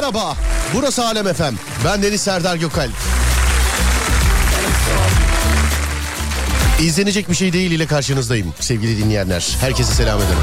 [0.00, 0.36] merhaba.
[0.74, 1.54] Burası Alem Efem.
[1.84, 2.88] Ben Deniz Serdar Gökal.
[6.80, 9.56] İzlenecek bir şey değil ile karşınızdayım sevgili dinleyenler.
[9.60, 10.38] Herkese selam ederim.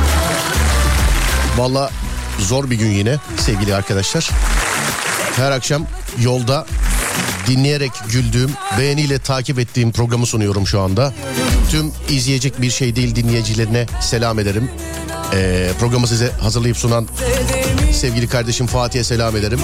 [1.57, 1.91] Valla
[2.39, 4.29] zor bir gün yine sevgili arkadaşlar.
[5.35, 5.87] Her akşam
[6.21, 6.65] yolda
[7.47, 11.13] dinleyerek güldüğüm, beğeniyle takip ettiğim programı sunuyorum şu anda.
[11.71, 14.71] Tüm izleyecek bir şey değil dinleyicilerine selam ederim.
[15.33, 17.07] Ee, programı size hazırlayıp sunan
[17.93, 19.59] sevgili kardeşim Fatih'e selam ederim.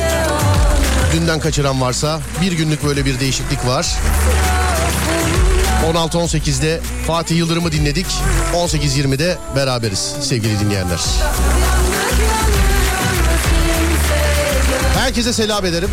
[1.13, 3.87] Dünden kaçıran varsa bir günlük böyle bir değişiklik var.
[5.93, 8.05] 16-18'de Fatih Yıldırım'ı dinledik.
[8.53, 10.99] 18-20'de beraberiz sevgili dinleyenler.
[14.97, 15.89] Herkese selam ederim.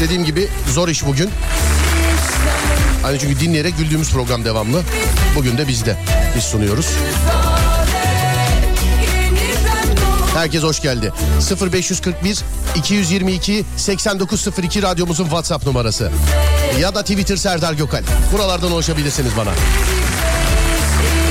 [0.00, 1.30] Dediğim gibi zor iş bugün.
[3.02, 4.82] Hani çünkü dinleyerek güldüğümüz program devamlı.
[5.36, 5.96] Bugün de bizde.
[6.36, 6.86] Biz sunuyoruz.
[10.34, 11.12] Herkes hoş geldi.
[11.72, 12.38] 0541
[12.76, 16.10] 222 8902 radyomuzun WhatsApp numarası.
[16.80, 18.02] Ya da Twitter Serdar Gökal.
[18.32, 19.50] Buralardan ulaşabilirsiniz bana.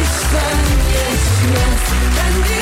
[0.03, 0.57] işten
[0.91, 1.81] geçmez
[2.17, 2.60] Kendimize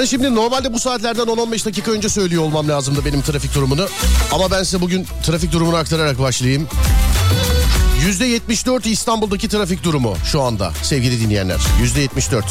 [0.00, 3.86] Hani şimdi normalde bu saatlerden 10-15 dakika önce söylüyor olmam lazımdı benim trafik durumunu.
[4.32, 6.68] Ama ben size bugün trafik durumunu aktararak başlayayım.
[8.06, 11.60] %74 İstanbul'daki trafik durumu şu anda sevgili dinleyenler.
[11.82, 12.42] %74.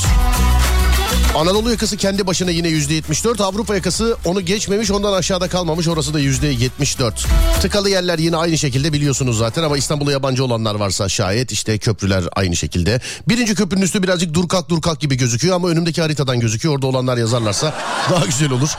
[1.36, 3.44] Anadolu yakası kendi başına yine %74.
[3.44, 7.28] Avrupa yakası onu geçmemiş ondan aşağıda kalmamış orası da %74.
[7.62, 12.24] Tıkalı yerler yine aynı şekilde biliyorsunuz zaten ama İstanbul'a yabancı olanlar varsa şayet işte köprüler
[12.36, 13.00] aynı şekilde.
[13.28, 16.76] Birinci köprünün üstü birazcık dur kalk dur kalk gibi gözüküyor ama önümdeki haritadan gözüküyor.
[16.76, 17.74] Orada olanlar yazarlarsa
[18.12, 18.70] daha güzel olur.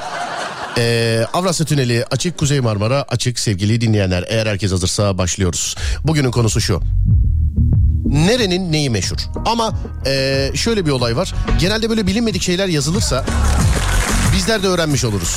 [0.78, 4.24] Ee, Avrasya Tüneli açık, Kuzey Marmara açık sevgili dinleyenler.
[4.28, 5.74] Eğer herkes hazırsa başlıyoruz.
[6.04, 6.80] Bugünün konusu şu.
[8.04, 9.18] Nerenin neyi meşhur?
[9.46, 9.74] Ama
[10.06, 11.34] ee, şöyle bir olay var.
[11.58, 13.24] Genelde böyle bilinmedik şeyler yazılırsa
[14.36, 15.36] bizler de öğrenmiş oluruz.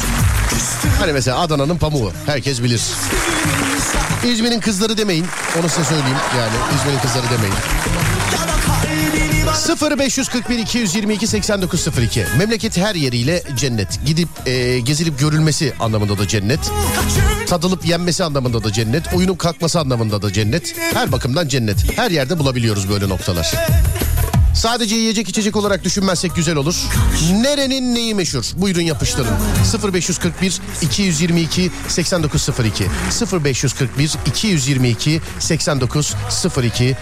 [0.99, 2.81] Hani mesela Adana'nın pamuğu herkes bilir.
[4.25, 5.25] İzmir'in kızları demeyin.
[5.59, 7.55] Onu size söyleyeyim yani İzmir'in kızları demeyin.
[9.53, 13.99] 0541 222 8902 Memleket her yeriyle cennet.
[14.05, 16.59] Gidip e, gezilip görülmesi anlamında da cennet.
[17.47, 19.13] Tadılıp yenmesi anlamında da cennet.
[19.13, 20.75] Oyunun kalkması anlamında da cennet.
[20.93, 21.97] Her bakımdan cennet.
[21.97, 23.53] Her yerde bulabiliyoruz böyle noktalar.
[24.55, 26.75] Sadece yiyecek içecek olarak düşünmezsek güzel olur.
[27.31, 28.45] Nerenin neyi meşhur?
[28.55, 29.35] Buyurun yapıştırın.
[29.93, 32.85] 0541 222 8902
[33.43, 36.95] 0541 222 8902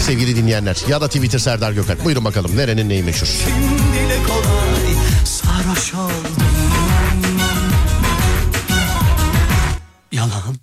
[0.00, 0.76] Sevgili dinleyenler.
[0.88, 2.04] Ya da Twitter Serdar Gökal.
[2.04, 3.28] Buyurun bakalım nerenin neyi meşhur?
[10.12, 10.56] Yalan.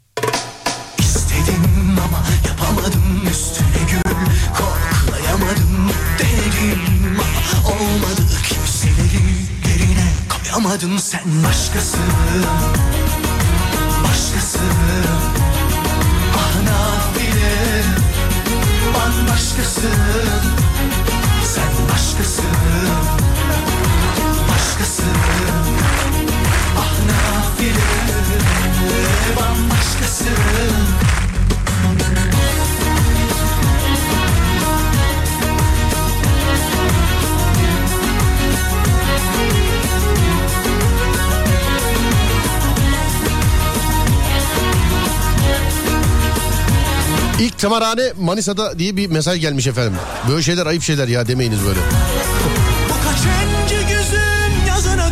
[1.00, 1.64] İstedim
[2.06, 4.02] ama yapamadım üstüne gül
[4.58, 6.80] Koklayamadım denedim
[7.20, 8.22] ama olmadı.
[8.50, 9.24] Kimseleri
[9.70, 11.98] yerine koyamadın sen başkası
[19.68, 19.88] bambaşkası
[21.44, 22.42] sen başkası
[24.50, 25.04] başkası
[26.78, 27.88] ah nafile
[47.40, 49.94] bambaşkası Tımarhane Manisa'da diye bir mesaj gelmiş efendim.
[50.30, 51.80] Böyle şeyler ayıp şeyler ya demeyiniz böyle.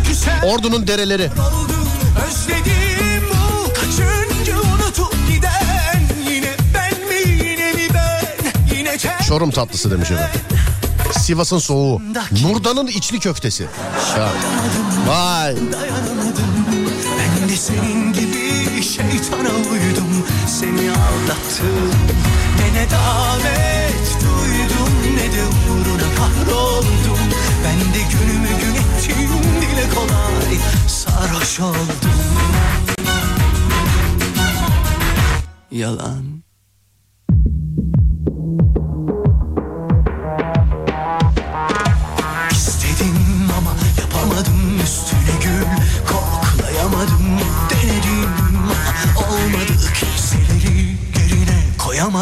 [0.06, 1.22] Küser Ordu'nun dereleri.
[1.24, 1.88] oldum
[2.28, 9.90] Özledim bu kaçıncı unutup giden Yine ben mi yine mi ben Yine tek Çorum tatlısı
[9.90, 10.40] demiş efendim.
[11.20, 12.02] Sivas'ın soğuğu.
[12.42, 13.66] Nurdan'ın içli köftesi.
[14.18, 14.28] Ya.
[15.06, 15.54] Vay.
[17.18, 18.12] Ben de senin
[18.96, 21.90] şeytana uydum Seni aldattım.
[22.58, 27.18] Ne ne davet duydum Ne de uğruna kahroldum.
[27.64, 30.58] Ben de günümü gün ettim Dile kolay
[30.88, 32.10] sarhoş oldum.
[35.70, 36.35] Yalan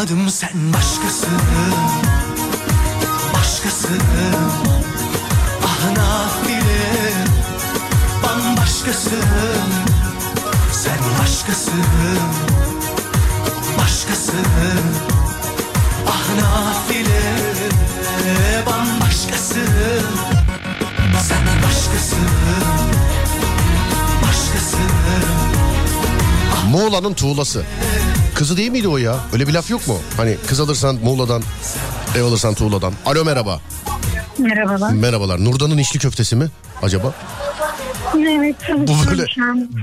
[0.04, 1.28] koyamadım sen başkasın
[3.34, 4.00] Başkasın
[5.64, 7.12] Ah nafile
[8.22, 9.70] Bambaşkasın
[10.72, 11.84] Sen başkasın
[13.78, 14.46] Başkasın
[16.08, 17.22] Ah nafile
[18.66, 20.06] Bambaşkasın
[21.28, 22.28] Sen başkasın
[24.22, 24.90] Başkasın
[26.70, 27.64] Muğla'nın tuğlası.
[28.34, 29.16] Kızı değil miydi o ya?
[29.32, 29.98] Öyle bir laf yok mu?
[30.16, 31.42] Hani kız alırsan Muğla'dan,
[32.16, 32.92] ev alırsan tuğladan.
[33.06, 33.60] Alo merhaba.
[34.38, 34.92] Merhabalar.
[34.92, 35.44] Merhabalar.
[35.44, 36.46] Nurdan'ın içli köftesi mi
[36.82, 37.14] acaba?
[38.14, 39.25] Evet Bu böyle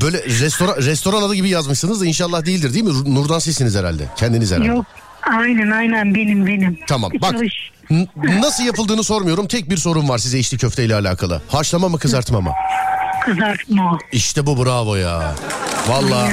[0.02, 3.16] böyle restoran restoran adı gibi yazmışsınız da inşallah değildir değil mi?
[3.16, 4.08] Nurdan sizsiniz herhalde.
[4.16, 4.68] Kendiniz herhalde.
[4.68, 4.86] Yok
[5.24, 6.80] aynen aynen benim benim.
[6.88, 7.72] Tamam bak Çalış.
[7.90, 8.08] n-
[8.42, 9.48] nasıl yapıldığını sormuyorum.
[9.48, 11.42] Tek bir sorum var size içli köfte ile alakalı.
[11.48, 12.52] Haşlama mı kızartma mı?
[13.26, 13.98] Kızartma.
[14.12, 15.36] İşte bu bravo ya.
[15.88, 16.32] Vallahi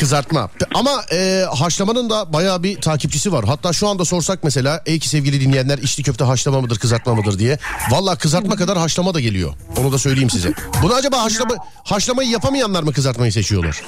[0.00, 0.50] kızartma.
[0.74, 3.44] Ama e, haşlamanın da bayağı bir takipçisi var.
[3.44, 7.38] Hatta şu anda sorsak mesela ey ki sevgili dinleyenler içli köfte haşlama mıdır kızartma mıdır
[7.38, 7.58] diye.
[7.90, 9.52] Vallahi kızartma kadar haşlama da geliyor.
[9.80, 10.52] Onu da söyleyeyim size.
[10.82, 11.54] Bunu acaba haşlama
[11.84, 13.80] haşlamayı yapamayanlar mı kızartmayı seçiyorlar?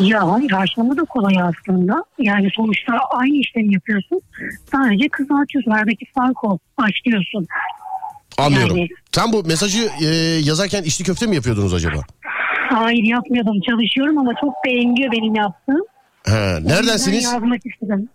[0.00, 2.04] Ya hayır haşlama da kolay aslında.
[2.18, 4.20] Yani sonuçta aynı işlemi yapıyorsun.
[4.72, 5.70] Sadece kızartıyorsun.
[5.70, 6.58] Aradaki fark o.
[6.78, 7.46] Başlıyorsun.
[8.38, 8.76] Anlıyorum.
[8.76, 10.06] Yani- Sen bu mesajı e,
[10.44, 12.00] yazarken içli köfte mi yapıyordunuz acaba?
[12.68, 13.60] Hayır yapmıyordum.
[13.68, 15.82] Çalışıyorum ama çok beğeniliyor benim yaptığım.
[16.26, 17.24] He, neredensiniz?
[17.26, 18.08] Ben yazmak istedim.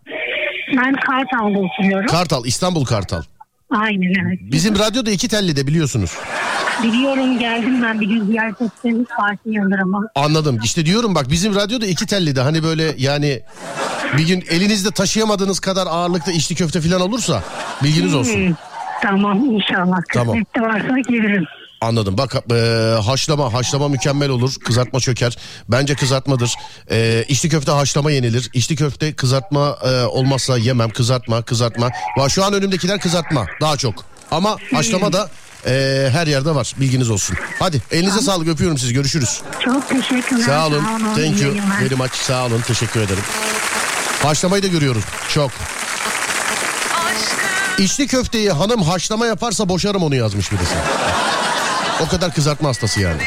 [0.78, 2.08] Ben Kartal'da oturuyorum.
[2.08, 3.22] Kartal, İstanbul Kartal.
[3.70, 4.40] Aynen evet.
[4.42, 6.18] Bizim radyoda iki telli de biliyorsunuz.
[6.84, 10.08] Biliyorum geldim ben bir gün ziyaret ettiğimiz Fatih Yıldırım'a.
[10.16, 10.60] Anladım.
[10.64, 13.42] İşte diyorum bak bizim radyoda iki telli de hani böyle yani
[14.18, 17.44] bir gün elinizde taşıyamadığınız kadar ağırlıkta içli köfte falan olursa
[17.84, 18.48] bilginiz olsun.
[18.48, 18.56] Hmm,
[19.02, 19.98] Tamam inşallah.
[20.14, 20.28] Tamam.
[20.44, 21.46] Kısmette varsa gelirim.
[21.82, 22.18] Anladım.
[22.18, 22.56] Bak e,
[23.06, 24.56] haşlama haşlama mükemmel olur.
[24.66, 25.38] Kızartma çöker.
[25.70, 26.56] Bence kızartmadır.
[26.92, 28.50] E, içli köfte haşlama yenilir.
[28.54, 30.90] İçli köfte kızartma e, olmazsa yemem.
[30.90, 31.90] Kızartma kızartma.
[32.18, 34.06] Va şu an önümdekiler kızartma daha çok.
[34.32, 35.30] Ama haşlama da
[35.66, 36.74] e, her yerde var.
[36.80, 37.38] Bilginiz olsun.
[37.60, 38.94] Hadi elinize sağlık öpüyorum sizi.
[38.94, 39.42] Görüşürüz.
[39.66, 40.46] Çok teşekkürler.
[40.46, 40.84] Sağ olun.
[41.18, 41.54] iyi Thank you.
[41.82, 42.14] Very much.
[42.14, 42.62] Sağ olun.
[42.68, 43.24] Teşekkür ederim.
[44.24, 45.04] Haşlamayı da görüyoruz.
[45.30, 45.52] Çok.
[47.78, 50.76] İçli köfteyi hanım haşlama yaparsa boşarım onu yazmış birisi.
[52.02, 53.22] O kadar kızartma hastası yani.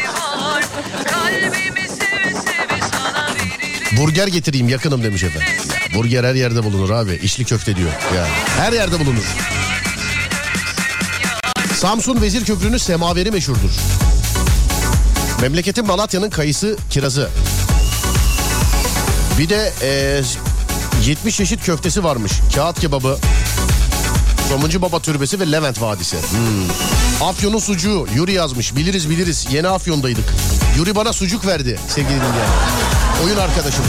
[3.97, 5.49] Burger getireyim yakınım demiş efendim.
[5.95, 7.21] Burger her yerde bulunur abi.
[7.23, 7.91] İçli köfte diyor.
[8.17, 8.27] Ya,
[8.59, 9.25] her yerde bulunur.
[11.75, 13.71] Samsun Vezir Köprü'nün semaveri meşhurdur.
[15.41, 17.31] Memleketin Malatya'nın kayısı kirazı.
[19.39, 20.23] Bir de e,
[21.07, 22.33] 70 çeşit köftesi varmış.
[22.55, 23.19] Kağıt kebabı,
[24.49, 26.17] Somuncu Baba Türbesi ve Levent Vadisi.
[26.17, 27.29] Hmm.
[27.29, 28.07] Afyon'un sucuğu.
[28.15, 28.77] Yuri yazmış.
[28.77, 29.47] Biliriz biliriz.
[29.53, 30.25] Yeni Afyon'daydık.
[30.79, 32.49] Yuri bana sucuk verdi sevgili dinleyenler.
[33.25, 33.85] Oyun arkadaşım.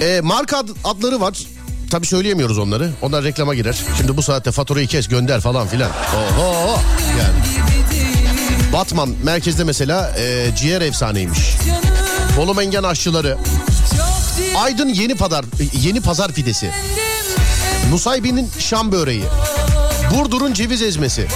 [0.00, 1.38] E, marka ad- adları var.
[1.90, 2.90] Tabii söyleyemiyoruz onları.
[3.02, 3.76] Onlar reklama girer.
[3.96, 5.90] Şimdi bu saatte faturayı kes gönder falan filan.
[5.90, 6.80] Oho
[7.18, 7.66] yani.
[8.72, 11.56] Batman merkezde mesela e, ciğer efsaneymiş.
[12.36, 13.38] Bolu Mengen aşçıları.
[14.56, 16.70] Aydın Yeni Pazar Yeni Pazar pidesi.
[17.90, 19.24] Nusaybin'in Şam böreği.
[20.14, 21.26] Burdur'un ceviz ezmesi.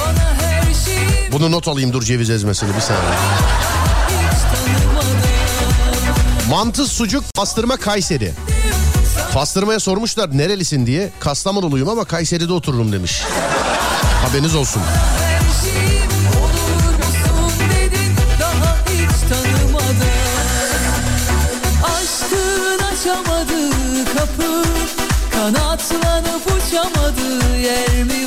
[1.33, 3.13] Bunu not alayım dur ceviz ezmesini bir saniye.
[6.51, 8.33] Mantı, sucuk, pastırma, Kayseri.
[9.35, 11.11] Pastırmaya sormuşlar nerelisin diye.
[11.21, 13.23] Kastamonuluyum ama Kayseri'de otururum demiş.
[14.27, 14.83] Haberiniz olsun.
[26.71, 28.20] Uçamadığı yer mi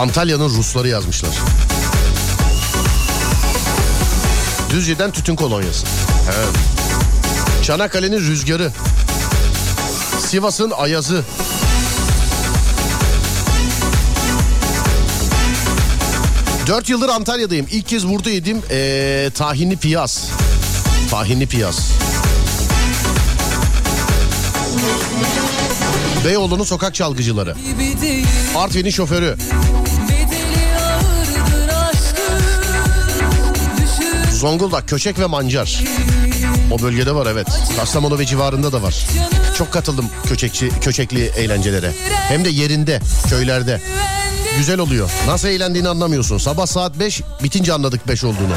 [0.00, 1.30] Antalya'nın Rusları yazmışlar.
[4.70, 5.86] Düzce'den tütün kolonyası.
[6.26, 6.56] Evet.
[7.62, 8.72] Çanakkale'nin rüzgarı.
[10.26, 11.24] Sivas'ın ayazı.
[16.66, 17.66] Dört yıldır Antalya'dayım.
[17.70, 20.30] İlk kez burada yedim ee, tahinli piyaz.
[21.10, 21.92] Tahinli piyaz.
[26.24, 27.54] Beyoğlu'nun sokak çalgıcıları.
[28.56, 29.36] Artvin'in şoförü.
[34.40, 35.84] Zonguldak, Köçek ve Mancar.
[36.70, 37.46] O bölgede var evet.
[37.76, 39.06] Kastamonu ve civarında da var.
[39.58, 41.92] Çok katıldım köçekçi, köçekli eğlencelere.
[42.28, 43.80] Hem de yerinde, köylerde.
[44.58, 45.10] Güzel oluyor.
[45.26, 46.38] Nasıl eğlendiğini anlamıyorsun.
[46.38, 48.54] Sabah saat 5, bitince anladık 5 olduğunu.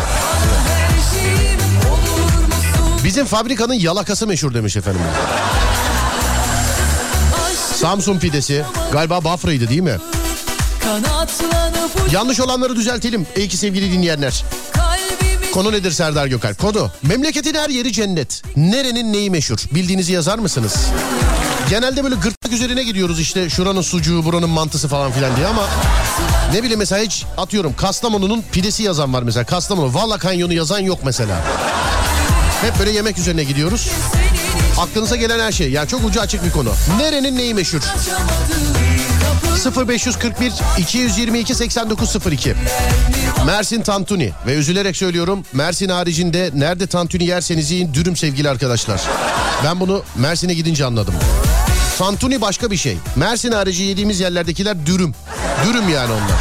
[3.04, 5.02] Bizim fabrikanın yalakası meşhur demiş efendim.
[7.76, 8.64] Samsun pidesi.
[8.92, 9.98] Galiba Bafra'ydı değil mi?
[12.12, 13.28] Yanlış olanları düzeltelim.
[13.38, 14.44] İyi ki sevgili dinleyenler.
[15.54, 16.60] Konu nedir Serdar Gökalp?
[16.60, 16.90] Konu.
[17.04, 18.42] Memleketin her yeri cennet.
[18.56, 19.58] Nerenin neyi meşhur?
[19.72, 20.76] Bildiğinizi yazar mısınız?
[21.70, 25.68] Genelde böyle gırtlık üzerine gidiyoruz işte şuranın sucuğu buranın mantısı falan filan diye ama
[26.54, 31.00] ne bileyim mesela hiç atıyorum Kastamonu'nun pidesi yazan var mesela Kastamonu Valla Kanyonu yazan yok
[31.06, 31.42] mesela.
[32.62, 33.90] Hep böyle yemek üzerine gidiyoruz.
[34.80, 36.70] Aklınıza gelen her şey yani çok ucu açık bir konu.
[37.00, 37.82] Nerenin neyi meşhur?
[39.34, 42.56] Açamadım kapı 0541 222 8902
[43.46, 49.02] Mersin Tantuni ve üzülerek söylüyorum Mersin haricinde nerede tantuni yerseniz yiyin dürüm sevgili arkadaşlar.
[49.66, 51.14] Ben bunu Mersin'e gidince anladım.
[51.98, 52.98] Tantuni başka bir şey.
[53.16, 55.16] Mersin harici yediğimiz yerlerdekiler dürüm.
[55.66, 56.40] Dürüm yani onlar.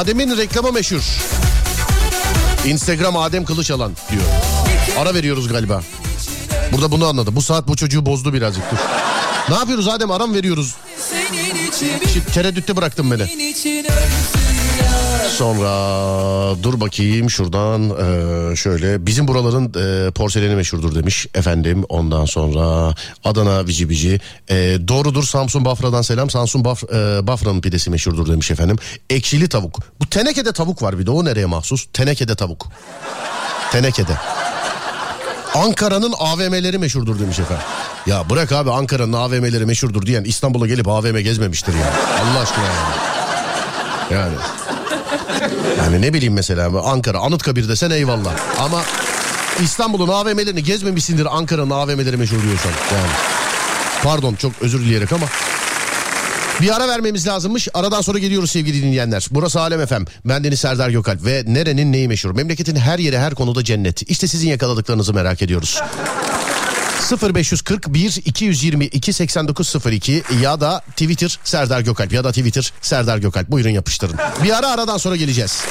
[0.00, 1.02] Adem'in reklamı meşhur.
[2.66, 4.22] Instagram Adem Kılıçalan diyor.
[4.98, 5.82] Ara veriyoruz galiba.
[6.72, 7.36] Burada bunu anladı.
[7.36, 8.70] Bu saat bu çocuğu bozdu birazcık.
[8.70, 8.78] Dur.
[9.48, 10.10] Ne yapıyoruz Adem?
[10.10, 10.74] Aram veriyoruz.
[12.12, 13.22] Şimdi tereddütte bıraktın beni.
[15.36, 21.84] Sonra dur bakayım şuradan eee, şöyle bizim buraların eee, porseleni meşhurdur demiş efendim.
[21.88, 24.20] Ondan sonra Adana Vici Vici
[24.50, 28.76] Eee, doğrudur Samsun Bafra'dan selam Samsun Baf, eee, Bafra'nın pidesi meşhurdur demiş efendim.
[29.10, 29.78] Ekşili tavuk.
[30.00, 31.86] Bu tenekede tavuk var bir de o nereye mahsus?
[31.92, 32.66] Tenekede tavuk.
[33.72, 34.12] Tenekede.
[35.54, 37.64] Ankara'nın AVM'leri meşhurdur demiş efendim.
[38.06, 41.92] Ya bırak abi Ankara'nın AVM'leri meşhurdur diyen İstanbul'a gelip AVM gezmemiştir ya.
[42.22, 42.94] Allah aşkına yani.
[44.12, 44.34] Yani.
[45.78, 48.32] Yani ne bileyim mesela Ankara Anıtkabir desen eyvallah.
[48.58, 48.82] Ama
[49.60, 52.70] İstanbul'un AVM'lerini gezmemişsindir Ankara'nın AVM'leri meşhur diyorsan.
[52.70, 53.12] Yani.
[54.02, 55.26] Pardon çok özür dileyerek ama.
[56.60, 57.68] Bir ara vermemiz lazımmış.
[57.74, 59.26] Aradan sonra geliyoruz sevgili dinleyenler.
[59.30, 60.04] Burası Alem FM.
[60.24, 62.34] Ben Deniz Serdar Gökalp ve nerenin neyi meşhur?
[62.34, 64.10] Memleketin her yeri her konuda cennet.
[64.10, 65.82] İşte sizin yakaladıklarınızı merak ediyoruz.
[67.34, 73.50] 0541 222 8902 ya da Twitter Serdar Gökalp ya da Twitter Serdar Gökalp.
[73.50, 74.16] Buyurun yapıştırın.
[74.44, 75.64] Bir ara aradan sonra geleceğiz.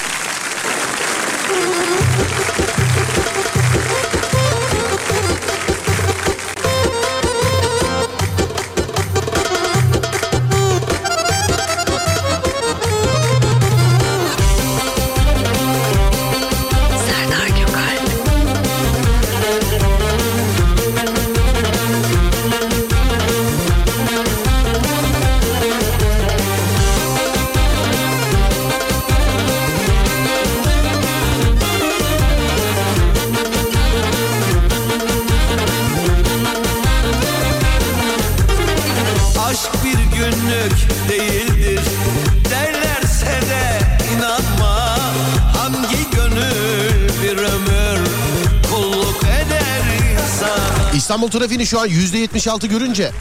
[51.13, 53.11] İstanbul trafiğini şu an %76 görünce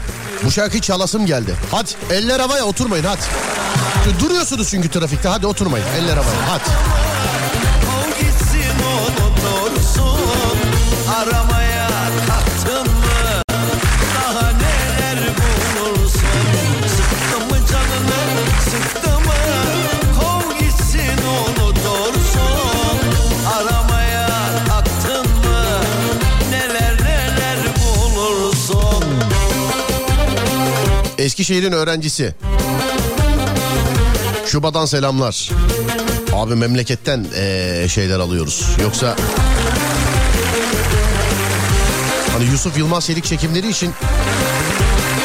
[0.43, 1.55] bu şarkıyı çalasım geldi.
[1.71, 3.21] Hadi eller havaya oturmayın hadi.
[4.19, 7.02] Duruyorsunuz çünkü trafikte hadi oturmayın eller havaya hadi.
[31.33, 32.33] Eskişehir'in öğrencisi.
[34.45, 35.49] Şuba'dan selamlar.
[36.33, 38.67] Abi memleketten eee, şeyler alıyoruz.
[38.83, 39.15] Yoksa
[42.33, 43.91] hani Yusuf Yılmaz Çelik çekimleri için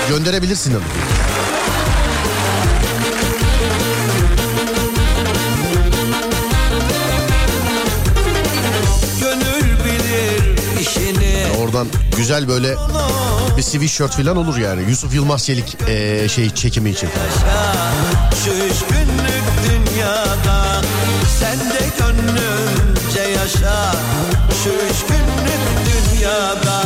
[0.08, 0.82] gönderebilirsin hani.
[11.78, 12.76] Oradan güzel böyle
[13.56, 14.90] Bir sweatshirt falan olur yani.
[14.90, 17.08] Yusuf Yılmaz Çelik eee, şey çekimi için.
[18.44, 20.82] Şu üç günlük dünyada
[21.40, 23.92] Sen de gönlümce yaşa
[24.64, 26.82] Şu üç günlük dünyada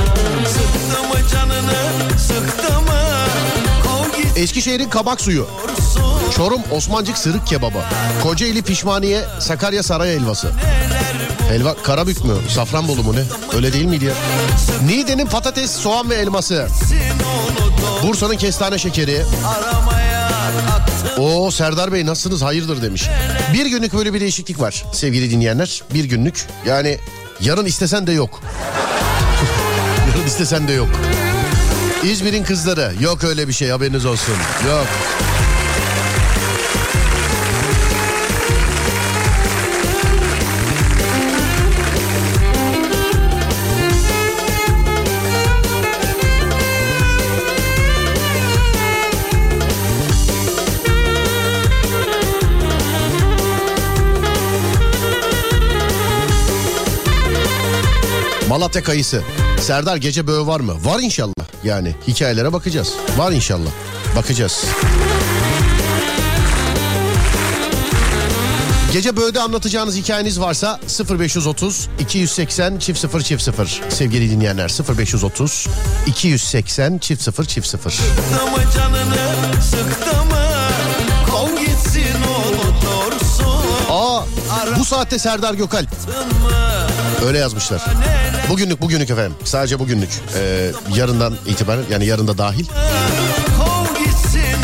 [0.48, 3.02] Sıktı mı canını sıktı mı
[4.36, 5.46] Eskişehir'in kabak suyu.
[6.36, 7.78] Çorum Osmancık sırık kebabı.
[8.22, 10.52] Kocaeli pişmaniye Sakarya saray helvası.
[11.52, 12.34] Helva Karabük mü?
[12.48, 13.22] Safranbolu mu ne?
[13.56, 14.14] Öyle değil miydi ya?
[14.86, 16.66] Niğde'nin patates, soğan ve elması.
[18.02, 19.22] Bursa'nın kestane şekeri.
[21.18, 23.08] Oo Serdar Bey nasılsınız hayırdır demiş.
[23.52, 25.82] Bir günlük böyle bir değişiklik var sevgili dinleyenler.
[25.94, 26.98] Bir günlük yani
[27.40, 28.40] yarın istesen de yok.
[30.08, 30.88] yarın istesen de yok.
[32.04, 34.34] İzmir'in kızları yok öyle bir şey haberiniz olsun.
[34.68, 34.86] Yok.
[58.52, 59.22] Malatya kayısı.
[59.60, 60.84] Serdar gece böğü var mı?
[60.84, 61.64] Var inşallah.
[61.64, 62.92] Yani hikayelere bakacağız.
[63.16, 63.70] Var inşallah.
[64.16, 64.64] Bakacağız.
[68.92, 75.66] Gece böğde anlatacağınız hikayeniz varsa 0530 280 çift 0 çift 0 sevgili dinleyenler 0530
[76.06, 80.46] 280 çift 0 çift 0 Sıktı mı canını sıktı mı
[81.30, 84.22] Kov gitsin unutursun Aa
[84.78, 85.88] bu saatte Serdar Gökalp
[87.26, 87.82] öyle yazmışlar.
[88.48, 92.06] Bugünlük bugünlük efendim sadece bugünlük Ee, yarından itibaren yani
[92.38, 92.66] dahil
[93.58, 94.56] Kov gitsin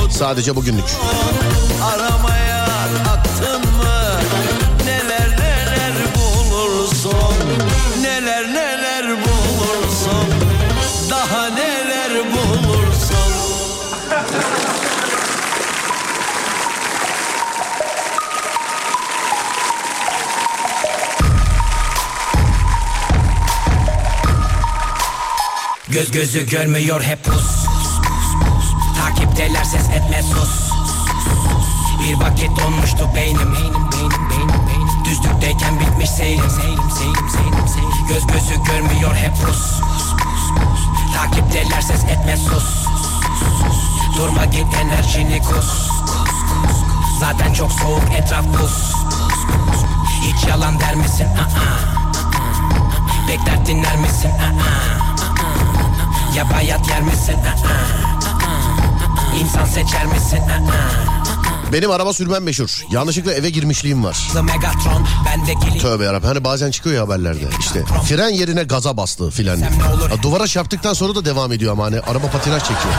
[0.00, 0.84] unut sadece bugünlük.
[25.96, 27.66] Göz gözü görmüyor hep pus
[28.98, 30.70] Takipteler ses etme sus
[32.02, 38.64] Bir vakit donmuştu beynim Beynim beynim Düzlükteyken bitmiş seyrim Seyrim seyrim seyrim seyrim Göz gözü
[38.64, 39.80] görmüyor hep pus
[41.14, 42.86] Takipteler ses etme sus
[44.16, 45.90] Durma git enerjini kus
[47.20, 48.94] Zaten çok soğuk etraf buz
[50.22, 51.26] Hiç yalan der misin?
[51.26, 51.96] Aa.
[53.28, 54.30] Bekler dinler misin?
[54.30, 55.05] Aa.
[56.36, 57.34] Ya bayat yer misin?
[57.34, 59.36] Aa.
[59.40, 60.38] İnsan seçer misin?
[61.72, 62.82] Benim araba sürmem meşhur.
[62.90, 64.28] Yanlışlıkla eve girmişliğim var.
[65.78, 66.28] Tövbe yarabbim.
[66.28, 67.44] Hani bazen çıkıyor ya haberlerde.
[67.60, 69.58] İşte fren yerine gaza bastı filan.
[70.22, 72.94] duvara çarptıktan sonra da devam ediyor ama hani araba patinaj çekiyor.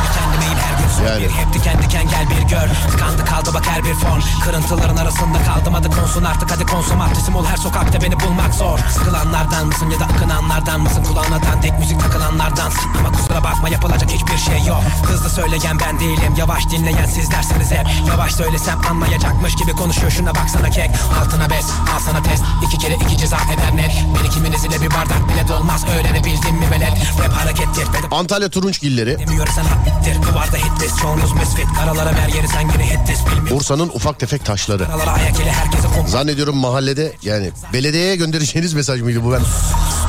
[1.05, 1.23] Yani.
[1.23, 2.67] bir Hep diken diken gel bir gör.
[2.91, 7.45] Tıkandı kaldı bak her bir fon Kırıntıların arasında kaldım hadi konsun artık hadi konsomatrizm ol
[7.45, 8.79] her sokakta beni bulmak zor.
[8.93, 11.03] Sıkılanlardan mısın ya da akınanlardan mısın?
[11.03, 14.81] Kulağına dandik müzik takılanlardansın Ama kusura bakma yapılacak hiçbir şey yok.
[15.03, 17.87] Hızlı söyleyen ben değilim yavaş dinleyen sizlersiniz hep.
[18.07, 20.11] Yavaş söylesem anlayacakmış gibi konuşuyor.
[20.11, 22.43] Şuna baksana kek Altına bez al sana test.
[22.67, 24.05] İki kere iki ceza eder net.
[24.19, 25.85] Beni kiminiz ile bir bardak bile dolmaz.
[25.99, 26.91] Öğrenebildin mi velet?
[27.23, 29.19] Rap harekettir Antalya Turunçgilleri.
[29.19, 34.19] Demiyor sen hattir Duvarda hitlist çoğunuz misfit Karalara ver yeri sen yine Bilmiyor Bursa'nın ufak
[34.19, 34.85] tefek taşları.
[34.85, 39.41] Karalara ayak ile herkese kum Zannediyorum mahallede yani belediyeye göndereceğiniz mesaj mıydı bu ben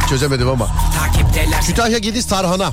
[0.08, 0.68] çözemedim ama.
[0.98, 2.72] Takipteler Kütahya Gediz Tarhana.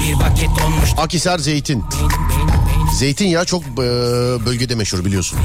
[0.00, 1.84] Bir vakit donmuş Akisar Zeytin.
[1.92, 3.76] Beynim beynim Zeytinyağı çok e,
[4.46, 5.38] bölgede meşhur biliyorsun.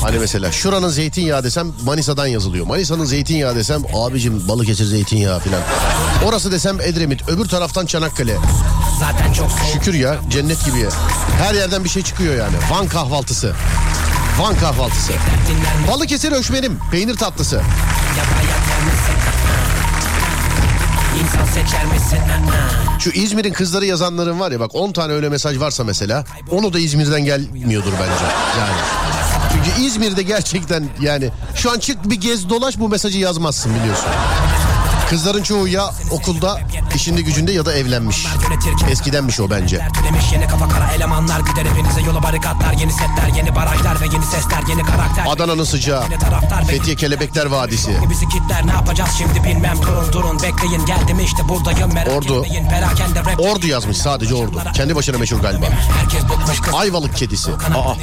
[0.00, 2.66] Hani mesela şuranın zeytinyağı desem Manisa'dan yazılıyor.
[2.66, 5.60] Manisa'nın zeytinyağı desem abicim Balıkesir zeytinyağı filan.
[6.24, 8.36] Orası desem Edremit öbür taraftan Çanakkale.
[9.00, 10.88] zaten çok Şükür ya cennet gibi.
[11.38, 12.56] Her yerden bir şey çıkıyor yani.
[12.70, 13.54] Van kahvaltısı.
[14.40, 15.12] Van kahvaltısı.
[15.88, 16.78] Balıkesir öşmenim.
[16.90, 17.62] Peynir tatlısı.
[21.18, 22.18] İnsan seçer misin
[22.98, 26.78] Şu İzmir'in kızları yazanların var ya bak 10 tane öyle mesaj varsa mesela onu da
[26.78, 28.24] İzmir'den gelmiyordur bence.
[28.58, 28.80] Yani.
[29.52, 34.08] Çünkü İzmir'de gerçekten yani şu an çık bir gez dolaş bu mesajı yazmazsın biliyorsun.
[35.10, 36.60] Kızların çoğu ya okulda,
[36.94, 38.26] işinde gücünde ya da evlenmiş.
[38.90, 39.88] Eskidenmiş o bence.
[45.28, 46.04] Adana'nın sıcağı,
[46.66, 47.96] Fethiye Kelebekler Vadisi.
[52.16, 52.46] Ordu.
[53.38, 54.62] Ordu yazmış sadece Ordu.
[54.74, 55.66] Kendi başına meşhur galiba.
[56.72, 57.50] Ayvalık kedisi.
[57.50, 57.94] Aa,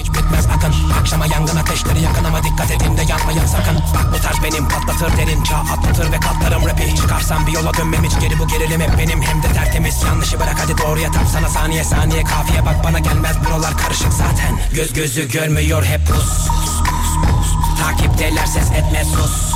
[1.00, 3.78] Akşama yangın ateşleri yakın ama dikkat edin de yanmayın sakın
[4.14, 8.20] bu tarz benim patlatır derin çağ atlatır ve katlarım rapi Çıkarsam bir yola dönmem hiç.
[8.20, 9.22] Geri bu gerilim hep benim.
[9.22, 9.78] Hem de tertemiz.
[9.78, 12.24] Temiz yanlışı bırak hadi doğruya tam sana saniye saniye.
[12.24, 13.36] Kafiye bak bana gelmez.
[13.46, 14.60] Buralar karışık zaten.
[14.74, 16.08] Göz gözü görmüyor hep.
[16.08, 16.48] Pus.
[17.80, 19.06] Takipteler ses etme.
[19.06, 19.48] Sus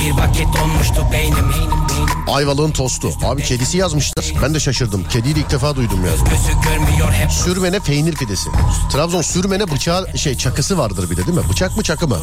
[0.00, 3.10] Bir vakit donmuştu beynim beynim beynim Ayvalık'ın tostu.
[3.24, 4.24] Abi kedisi yazmışlar.
[4.42, 5.04] Ben de şaşırdım.
[5.08, 6.12] Kediyi de ilk defa duydum ya.
[6.12, 8.50] Gözü görmüyor hep Sürmene peynir pidesi.
[8.92, 11.48] Trabzon sürmene bıçağı şey çakısı vardır bir de değil mi?
[11.50, 12.18] Bıçak mı çakı mı?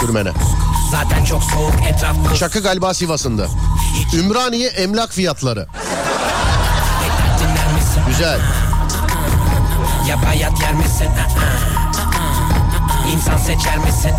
[0.00, 0.32] Sürmene.
[0.90, 3.46] Zaten çok soğuk etraf Çakı galiba Sivas'ında.
[4.14, 5.66] Ümraniye emlak fiyatları.
[8.08, 8.40] Güzel.
[10.08, 11.08] Ya bayat yer misin?
[13.14, 14.12] İnsan seçer misin?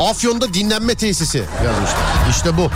[0.00, 2.30] Afyon'da dinlenme tesisi yazmışlar.
[2.30, 2.70] İşte bu.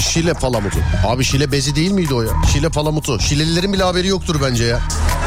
[0.00, 0.78] Şile palamutu.
[1.06, 2.30] Abi şile bezi değil miydi o ya?
[2.52, 3.20] Şile palamutu.
[3.20, 4.80] Şilelilerin bile haberi yoktur bence ya.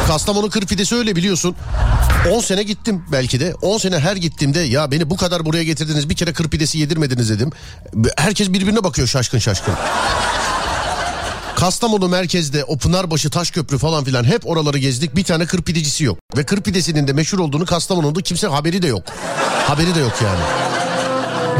[0.07, 1.55] Kastamonu kır pidesi öyle biliyorsun.
[2.31, 3.55] 10 sene gittim belki de.
[3.61, 7.29] 10 sene her gittiğimde ya beni bu kadar buraya getirdiniz bir kere kır pidesi yedirmediniz
[7.29, 7.51] dedim.
[8.17, 9.73] Herkes birbirine bakıyor şaşkın şaşkın.
[11.59, 15.15] Kastamonu merkezde o Pınarbaşı Taşköprü falan filan hep oraları gezdik.
[15.15, 16.17] Bir tane kır pidecisi yok.
[16.37, 19.03] Ve kır pidesinin de meşhur olduğunu Kastamonu'da kimse haberi de yok.
[19.67, 20.39] Haberi de yok yani.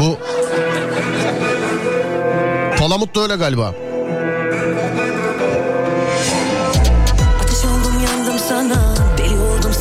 [0.00, 0.18] Bu
[2.78, 3.74] Palamut da öyle galiba.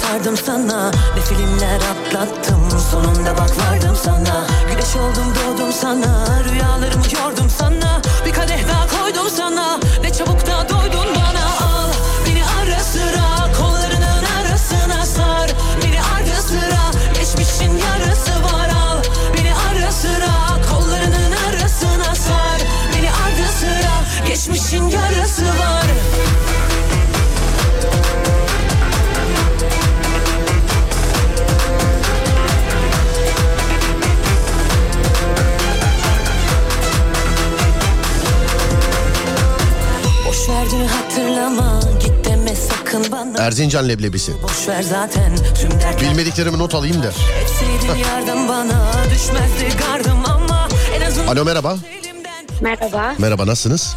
[0.09, 7.49] Sardım sana Ne filmler atlattım Sonunda bak vardım sana Güneş oldum doğdum sana Rüyalarımı yordum
[7.57, 9.48] sana Bir kadeh daha koydum sana
[10.19, 10.48] Ne
[41.19, 44.31] hatırlama Git deme sakın bana Erzincan leblebisi.
[44.43, 47.07] Boş ver zaten tüm dertler Bilmediklerimi not alayım da.
[47.41, 51.77] Etseydin yardım bana Düşmezdi gardım ama En azından Alo merhaba.
[52.61, 53.95] Merhaba, Merhaba nasılsınız?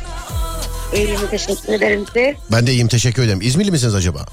[0.95, 2.37] iyiyim teşekkür ederim size.
[2.53, 3.39] Ben de iyiyim teşekkür ederim.
[3.43, 4.27] İzmirli misiniz acaba?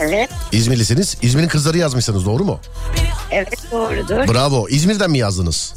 [0.00, 1.16] Evet, İzmirlisiniz.
[1.22, 2.60] İzmir'in kızları yazmışsınız doğru mu?
[3.30, 4.34] evet doğrudur.
[4.34, 4.68] Bravo.
[4.68, 5.74] İzmir'den mi yazdınız?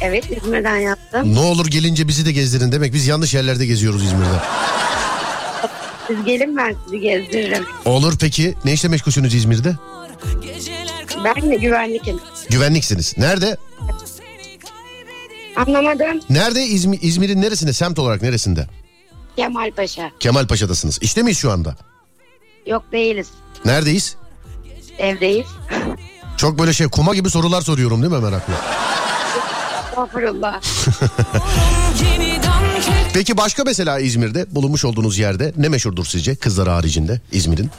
[0.00, 1.34] Evet, İzmir'den yaptım.
[1.34, 2.94] Ne olur gelince bizi de gezdirin demek.
[2.94, 4.38] Biz yanlış yerlerde geziyoruz İzmir'de.
[6.12, 7.64] Siz gelin ben sizi gezdiririm.
[7.84, 8.54] Olur peki.
[8.64, 9.76] Ne işle meşgulsünüz İzmir'de?
[11.24, 12.20] Ben de güvenlikim.
[12.50, 13.18] Güvenliksiniz.
[13.18, 13.56] Nerede?
[15.56, 16.20] Anlamadım.
[16.30, 16.62] Nerede?
[16.64, 17.72] İzmir, İzmir'in neresinde?
[17.72, 18.66] Semt olarak neresinde?
[19.36, 20.10] Kemal Paşa.
[20.20, 20.98] Kemalpaşa'dasınız.
[21.02, 21.76] İşte miyiz şu anda?
[22.66, 23.28] Yok değiliz.
[23.64, 24.16] Neredeyiz?
[24.98, 25.46] Evdeyiz.
[26.36, 28.52] Çok böyle şey kuma gibi sorular soruyorum değil mi meraklı?
[29.90, 30.60] Estağfurullah.
[33.14, 37.70] Peki başka mesela İzmir'de bulunmuş olduğunuz yerde ne meşhurdur sizce kızlar haricinde İzmir'in?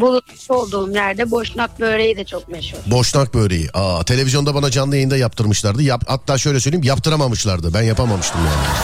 [0.00, 2.78] Bulutmuş olduğum yerde boşnak böreği de çok meşhur.
[2.86, 3.68] Boşnak böreği.
[3.74, 5.82] Aa, televizyonda bana canlı yayında yaptırmışlardı.
[5.82, 7.74] Yap, hatta şöyle söyleyeyim yaptıramamışlardı.
[7.74, 8.76] Ben yapamamıştım yani.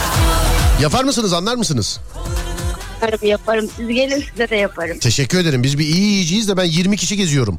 [0.83, 2.01] Yapar mısınız anlar mısınız?
[3.03, 3.71] Yaparım yaparım.
[3.77, 4.99] Siz gelin size de yaparım.
[4.99, 5.63] Teşekkür ederim.
[5.63, 7.59] Biz bir iyi yiyeceğiz de ben 20 kişi geziyorum.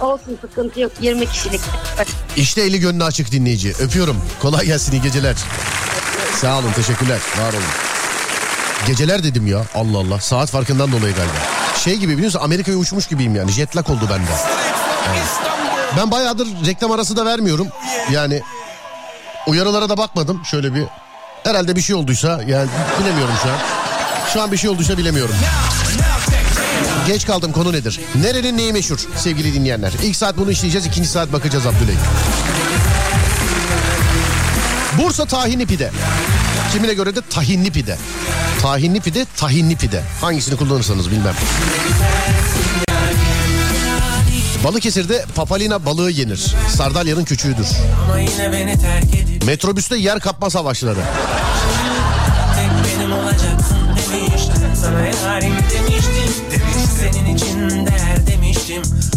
[0.00, 0.92] Olsun sıkıntı yok.
[1.00, 1.60] 20 kişilik.
[2.36, 3.72] İşte eli gönlü açık dinleyici.
[3.80, 4.16] Öpüyorum.
[4.42, 5.36] Kolay gelsin iyi geceler.
[6.40, 7.18] Sağ olun teşekkürler.
[7.38, 7.62] Var olun.
[8.86, 9.62] Geceler dedim ya.
[9.74, 10.20] Allah Allah.
[10.20, 11.32] Saat farkından dolayı galiba.
[11.84, 13.50] Şey gibi biliyorsun Amerika'ya uçmuş gibiyim yani.
[13.52, 14.30] Jet oldu bende.
[15.10, 15.28] Evet.
[15.96, 17.68] Ben bayağıdır reklam arası da vermiyorum.
[18.12, 18.42] Yani
[19.46, 20.44] uyarılara da bakmadım.
[20.44, 20.84] Şöyle bir
[21.44, 22.68] herhalde bir şey olduysa yani
[23.00, 23.58] bilemiyorum şu an.
[24.32, 25.34] Şu an bir şey olduysa bilemiyorum.
[27.06, 28.00] Geç kaldım konu nedir?
[28.22, 29.92] Nerenin neyi meşhur sevgili dinleyenler?
[30.02, 30.86] İlk saat bunu işleyeceğiz.
[30.86, 31.94] ikinci saat bakacağız Abdüley.
[34.98, 35.90] Bursa tahinli pide.
[36.72, 37.96] Kimine göre de tahinli pide.
[38.62, 40.02] Tahinli pide, tahinli pide.
[40.20, 41.34] Hangisini kullanırsanız bilmem.
[44.64, 46.54] Balıkesir'de papalina balığı yenir.
[46.76, 47.66] Sardalya'nın küçüğüdür.
[49.46, 51.00] Metrobüste yer kapma savaşları.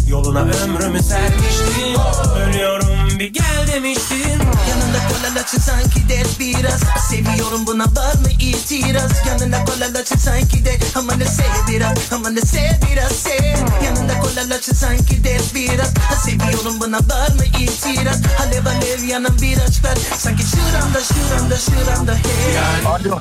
[0.08, 2.02] Yoluna ömrümü sermiştim
[2.36, 9.66] Ölüyorum bir gel demiştim Yanında kolalaçı sanki de biraz Seviyorum buna var mı itiraz Yanında
[9.66, 15.24] kolalaçı sanki de Ama ne sev biraz Ama ne sev biraz sev Yanında kolalaçı sanki
[15.24, 15.94] de biraz
[16.26, 22.16] Seviyorum buna var mı itiraz Alev alev yanan bir aşk ver Sanki şuramda şuramda şuramda
[22.16, 23.20] hey Alo.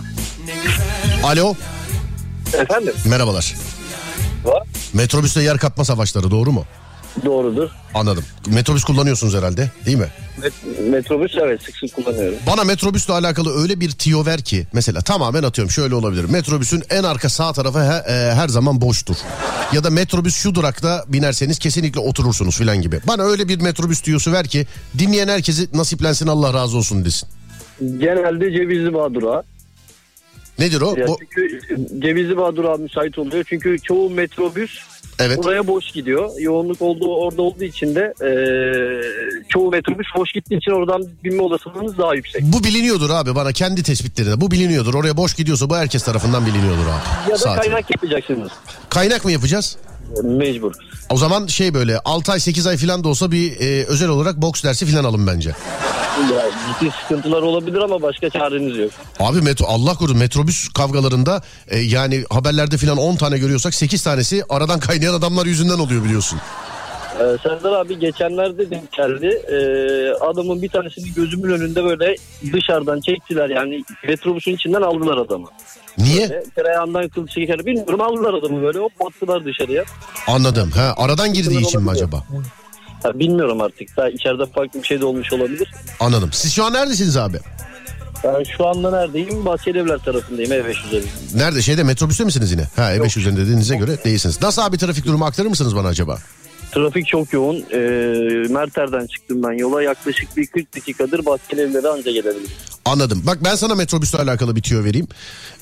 [1.22, 1.54] Alo,
[2.54, 2.94] Efendim?
[3.04, 3.54] merhabalar.
[4.44, 4.62] Var.
[4.92, 6.64] Metrobüste yer kapma savaşları doğru mu?
[7.24, 7.70] Doğrudur.
[7.94, 8.24] Anladım.
[8.46, 10.07] Metrobüs kullanıyorsunuz herhalde değil mi?
[10.40, 12.38] Met- metrobüs evet sık sık kullanıyorum.
[12.46, 16.24] Bana metrobüsle alakalı öyle bir tiyo ver ki mesela tamamen atıyorum şöyle olabilir.
[16.24, 19.16] Metrobüsün en arka sağ tarafı he- e, her zaman boştur.
[19.72, 23.00] Ya da metrobüs şu durakta binerseniz kesinlikle oturursunuz filan gibi.
[23.09, 24.66] Bana öyle bir metrobüs tiyosu ver ki
[24.98, 27.29] dinleyen herkesi nasiplensin Allah razı olsun desin.
[27.81, 29.42] Genelde Cevizli Bağ durağı.
[30.59, 30.94] Nedir o?
[30.98, 31.61] Ya Bu- çünkü
[32.00, 33.44] Cevizli Bağ durağı müsait oluyor.
[33.48, 34.70] Çünkü çoğu metrobüs
[35.18, 35.38] Evet.
[35.38, 36.31] buraya boş gidiyor.
[36.40, 41.98] Yoğunluk olduğu orada olduğu için de eee, çoğu metrobüs boş gittiği için oradan binme olasılığınız
[41.98, 42.42] daha yüksek.
[42.42, 44.40] Bu biliniyordur abi bana kendi tespitlerinde.
[44.40, 44.94] Bu biliniyordur.
[44.94, 47.31] Oraya boş gidiyorsa bu herkes tarafından biliniyordur abi.
[47.31, 47.61] Ya da Saati.
[47.61, 48.50] kaynak yapacaksınız.
[48.88, 49.76] Kaynak mı yapacağız?
[50.23, 50.73] Mecbur.
[51.11, 54.37] O zaman şey böyle 6 ay 8 ay falan da olsa bir e, özel olarak
[54.42, 55.53] boks dersi falan alın bence.
[56.33, 56.42] Ya
[56.81, 58.90] ciddi sıkıntılar olabilir ama başka çareniz yok.
[59.21, 64.45] Abi metro Allah korusun metrobüs kavgalarında e, yani haberlerde falan 10 tane görüyorsak 8 tanesi
[64.49, 66.38] aradan kaynayan adamlar yüzünden oluyor biliyorsun.
[67.21, 69.27] Ee, Serdar abi geçenlerde denk geldi.
[69.27, 72.16] Ee, adamın bir tanesini gözümün önünde böyle
[72.53, 75.47] dışarıdan çektiler yani metrobüsün içinden aldılar adamı.
[75.98, 76.30] Niye?
[76.30, 79.85] Böyle tereyağından kıl çeker bilmiyorum aldılar adamı böyle hop attılar dışarıya.
[80.26, 80.70] Anladım.
[80.70, 82.24] Ha aradan girdiği için mi acaba?
[83.02, 85.72] Ha, bilmiyorum artık daha içeride farklı bir şey de olmuş olabilir.
[86.00, 86.28] Anladım.
[86.32, 87.38] Siz şu an neredesiniz abi?
[88.24, 89.44] Ben şu anda neredeyim?
[89.44, 91.09] Bahçelievler tarafındayım E5 üzerinde.
[91.35, 91.62] Nerede?
[91.62, 92.64] Şeyde metrobüste misiniz yine?
[92.76, 94.42] Ha E5 üzerinde dediğinize göre değilsiniz.
[94.42, 96.18] Nasıl abi trafik durumu aktarır mısınız bana acaba?
[96.72, 97.57] Trafik çok yoğun.
[97.57, 97.79] Ee,
[98.48, 99.83] Merter'den çıktım ben yola.
[99.83, 102.50] Yaklaşık bir 40 dakikadır Bahçelievler'e anca gelebilirim.
[102.85, 103.22] Anladım.
[103.26, 105.09] Bak ben sana metrobüsle alakalı bir tüyo vereyim.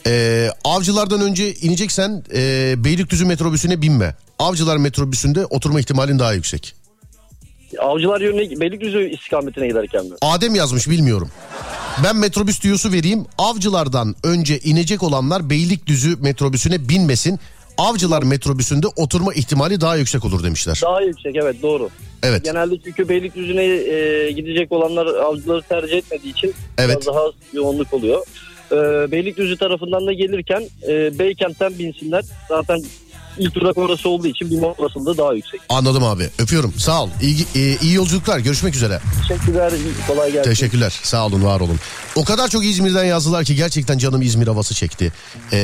[0.06, 4.14] Ee, avcılardan önce ineceksen e, Beylikdüzü metrobüsüne binme.
[4.38, 6.74] Avcılar metrobüsünde oturma ihtimalin daha yüksek.
[7.80, 10.12] Avcılar yönüne Beylikdüzü istikametine giderken mi?
[10.22, 11.28] Adem yazmış bilmiyorum.
[12.04, 13.26] Ben metrobüs tüyosu vereyim.
[13.38, 17.40] Avcılardan önce inecek olanlar Beylikdüzü metrobüsüne binmesin.
[17.78, 20.80] Avcılar metrobüsünde oturma ihtimali daha yüksek olur demişler.
[20.82, 21.90] Daha yüksek evet doğru.
[22.22, 22.44] Evet.
[22.44, 26.90] Genelde çünkü Beylikdüzü'ne e, gidecek olanlar avcıları tercih etmediği için Evet.
[26.90, 28.26] biraz daha yoğunluk oluyor.
[28.72, 28.76] E,
[29.12, 32.24] Beylikdüzü tarafından da gelirken e, Beykent'ten binsinler.
[32.48, 32.82] Zaten
[33.38, 35.60] ilk durak orası olduğu için binme olasılığı daha yüksek.
[35.68, 36.28] Anladım abi.
[36.38, 36.74] Öpüyorum.
[36.78, 37.08] Sağ ol.
[37.22, 38.38] İyi, e, iyi yolculuklar.
[38.38, 39.00] Görüşmek üzere.
[39.28, 39.72] Teşekkürler.
[40.08, 40.50] Kolay gelsin.
[40.50, 41.00] Teşekkürler.
[41.02, 41.78] Sağ olun, var olun.
[42.14, 45.12] O kadar çok İzmir'den yazdılar ki gerçekten canım İzmir havası çekti.
[45.52, 45.58] Ee,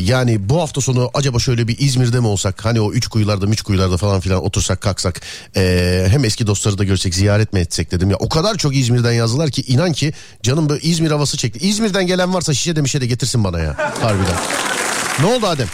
[0.00, 2.64] yani bu hafta sonu acaba şöyle bir İzmir'de mi olsak?
[2.64, 5.20] Hani o üç kuyularda, üç kuyularda falan filan otursak, kalksak.
[5.56, 8.16] ee, hem eski dostları da görsek, ziyaret mi etsek dedim ya.
[8.16, 11.66] O kadar çok İzmir'den yazdılar ki inan ki canım böyle İzmir havası çekti.
[11.68, 13.76] İzmir'den gelen varsa şişe de mişe de getirsin bana ya.
[14.00, 14.36] Harbiden.
[15.20, 15.68] Ne oldu Adem?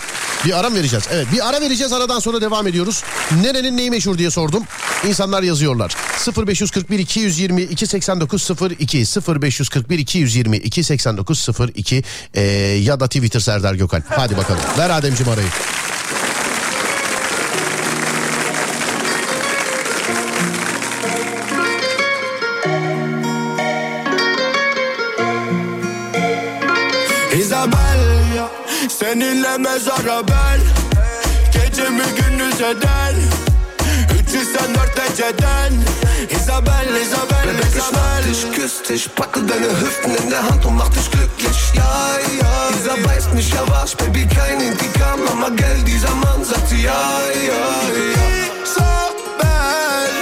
[0.45, 1.05] Bir ara vereceğiz?
[1.11, 3.05] Evet bir ara vereceğiz aradan sonra devam ediyoruz.
[3.43, 4.65] Nerenin neyi meşhur diye sordum.
[5.09, 5.97] İnsanlar yazıyorlar.
[6.47, 8.51] 0541 220 289
[8.81, 12.03] 02 0541 220 289 02
[12.35, 12.41] ee,
[12.83, 14.03] ya da Twitter Serdar Gökal.
[14.09, 14.61] Hadi bakalım.
[14.79, 15.49] Ver Ademciğim arayı.
[29.13, 30.61] Seninle mezara ben
[31.53, 33.15] Gecemi gündüz eden
[34.33, 35.73] 304 dereceden
[36.31, 41.11] Isabel, Isabel, Isabel Ich küss dich, packe deine Hüften in der Hand und mach dich
[41.11, 41.59] glücklich.
[41.75, 46.69] Ja, ja, dieser weiß nicht, er war's, Baby, kein Intikam, aber Geld, dieser Mann sagt
[46.69, 47.11] sie, ja,
[47.49, 48.65] ja, ja.
[48.65, 50.13] Isabel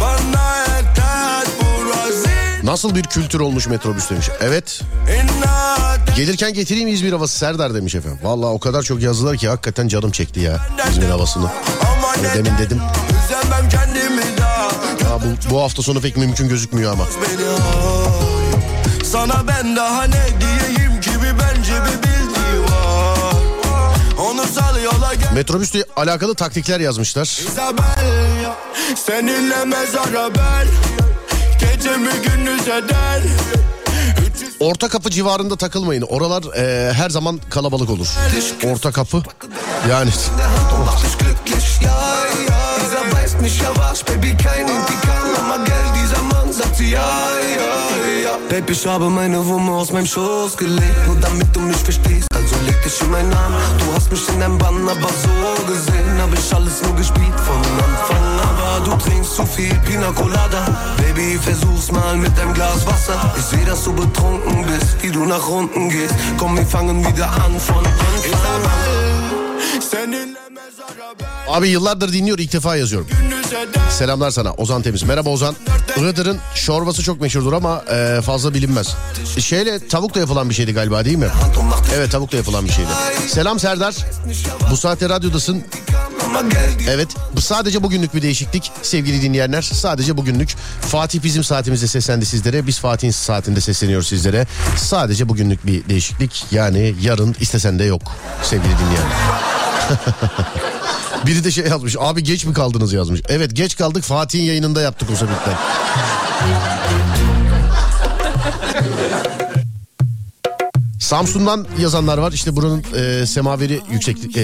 [0.00, 2.28] Bana yeter burası
[2.62, 4.30] Nasıl bir kültür olmuş metrobüs demiş.
[4.40, 4.82] Evet.
[6.16, 8.18] Gelirken getireyim İzmir havası Serdar demiş efendim.
[8.22, 11.44] Vallahi o kadar çok yazdılar ki hakikaten canım çekti ya İzmir havasını.
[11.44, 12.80] Ama Hani demin dedim.
[15.02, 17.04] Ya bu, bu hafta sonu pek mümkün gözükmüyor ama.
[19.04, 23.34] Sana ben daha ne diyeyim ki bir bence bir bildiği var
[24.18, 27.24] Onu sal yola gel Metrobüsle alakalı taktikler yazmışlar.
[27.48, 28.54] Isabel
[29.06, 30.66] Seninle mezara ben
[31.60, 33.22] Gecemi gündüz eder
[34.62, 36.02] Orta kapı civarında takılmayın.
[36.02, 38.08] Oralar e, her zaman kalabalık olur.
[38.64, 39.22] Orta kapı.
[39.90, 40.10] Yani.
[48.50, 52.31] Baby, ich habe meine Wumme aus meinem Schoß gelegt, nur damit du mich verstehst.
[52.66, 53.52] Leg dich in meinen Arm.
[53.78, 57.56] Du hast mich in deinem Bann, aber so gesehen hab ich alles nur gespielt von
[57.56, 58.26] Anfang.
[58.48, 60.94] Aber du trinkst zu viel Pina Colada.
[60.96, 63.18] Baby, versuch's mal mit einem Glas Wasser.
[63.36, 66.14] Ich seh, dass du betrunken bist, wie du nach unten gehst.
[66.38, 68.22] Komm, wir fangen wieder an von Anfang.
[68.22, 69.41] Mezara
[71.48, 73.08] Abi yıllardır dinliyor ilk defa yazıyorum.
[73.90, 75.02] Selamlar sana Ozan Temiz.
[75.02, 75.54] Merhaba Ozan.
[75.96, 78.88] Iğdır'ın çorbası çok meşhurdur ama e, fazla bilinmez.
[79.38, 81.28] Şeyle tavukla yapılan bir şeydi galiba değil mi?
[81.96, 82.88] Evet tavukla yapılan bir şeydi.
[83.28, 83.94] Selam Serdar.
[84.70, 85.64] Bu saatte radyodasın.
[86.90, 89.62] Evet bu sadece bugünlük bir değişiklik sevgili dinleyenler.
[89.62, 90.54] Sadece bugünlük.
[90.80, 92.66] Fatih bizim saatimizde seslendi sizlere.
[92.66, 94.46] Biz Fatih'in saatinde sesleniyoruz sizlere.
[94.76, 96.44] Sadece bugünlük bir değişiklik.
[96.50, 98.02] Yani yarın istesen de yok
[98.42, 99.61] sevgili dinleyenler.
[101.26, 101.96] Biri de şey yazmış.
[101.98, 103.20] Abi geç mi kaldınız yazmış.
[103.28, 105.54] Evet geç kaldık Fatih'in yayınında yaptık o sebepten.
[111.12, 112.32] Samsun'dan yazanlar var.
[112.32, 114.42] İşte buranın e, semaveri yüksek e,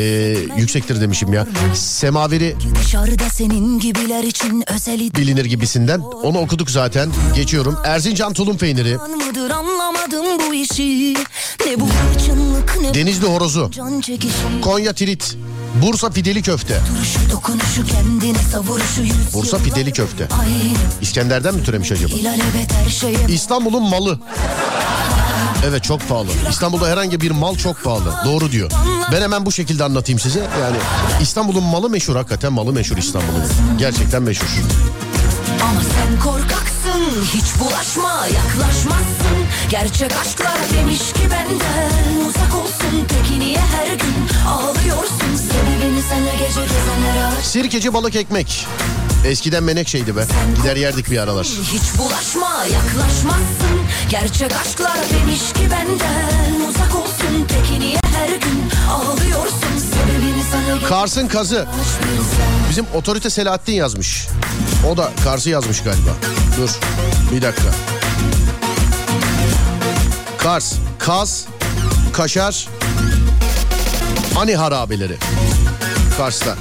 [0.56, 1.46] yüksektir demişim ya.
[1.74, 6.00] Semaveri Dışarıda senin gibiler için özel bilinir gibisinden.
[6.00, 7.10] Onu okuduk zaten.
[7.34, 7.76] Geçiyorum.
[7.84, 8.98] Erzincan tulum peyniri.
[9.52, 11.14] anlamadım bu işi.
[11.66, 12.47] Ne bu ne
[12.94, 13.70] Denizli horozu.
[14.62, 15.36] Konya tirit.
[15.82, 16.80] Bursa pideli köfte.
[19.34, 20.28] Bursa pideli köfte.
[21.02, 22.14] İskender'den mi türemiş acaba?
[22.90, 24.18] şeye İstanbul'un malı.
[25.66, 26.28] Evet çok pahalı.
[26.50, 28.14] İstanbul'da herhangi bir mal çok pahalı.
[28.24, 28.70] Doğru diyor.
[29.12, 30.38] Ben hemen bu şekilde anlatayım size.
[30.60, 30.76] Yani
[31.22, 33.42] İstanbul'un malı meşhur hakikaten malı meşhur İstanbul'un.
[33.78, 34.46] Gerçekten meşhur.
[35.62, 36.77] Ama sen korkaksın
[37.22, 39.38] hiç bulaşma yaklaşmazsın.
[39.70, 43.06] Gerçek aşklar demiş ki benden uzak olsun.
[43.08, 44.14] Peki niye her gün
[44.48, 45.36] ağlıyorsun?
[45.36, 48.66] Sebebini senle gece gezenlere aşk Sirkeci balık ekmek.
[49.26, 50.24] Eskiden menekşeydi be.
[50.56, 51.46] Gider yerdik bir aralar.
[51.46, 53.80] Hiç bulaşma yaklaşmazsın.
[54.10, 57.46] Gerçek aşklar demiş ki benden uzak olsun.
[57.48, 59.58] Peki niye her gün ağlıyorsun?
[60.18, 60.27] Gece
[60.88, 61.66] Kars'ın kazı.
[62.70, 64.28] Bizim otorite Selahattin yazmış.
[64.90, 66.10] O da Kars'ı yazmış galiba.
[66.56, 66.70] Dur
[67.32, 67.68] bir dakika.
[70.38, 71.46] Kars, Kaz,
[72.12, 72.68] Kaşar,
[74.36, 75.16] Ani harabeleri.
[76.16, 76.56] Kars'ta.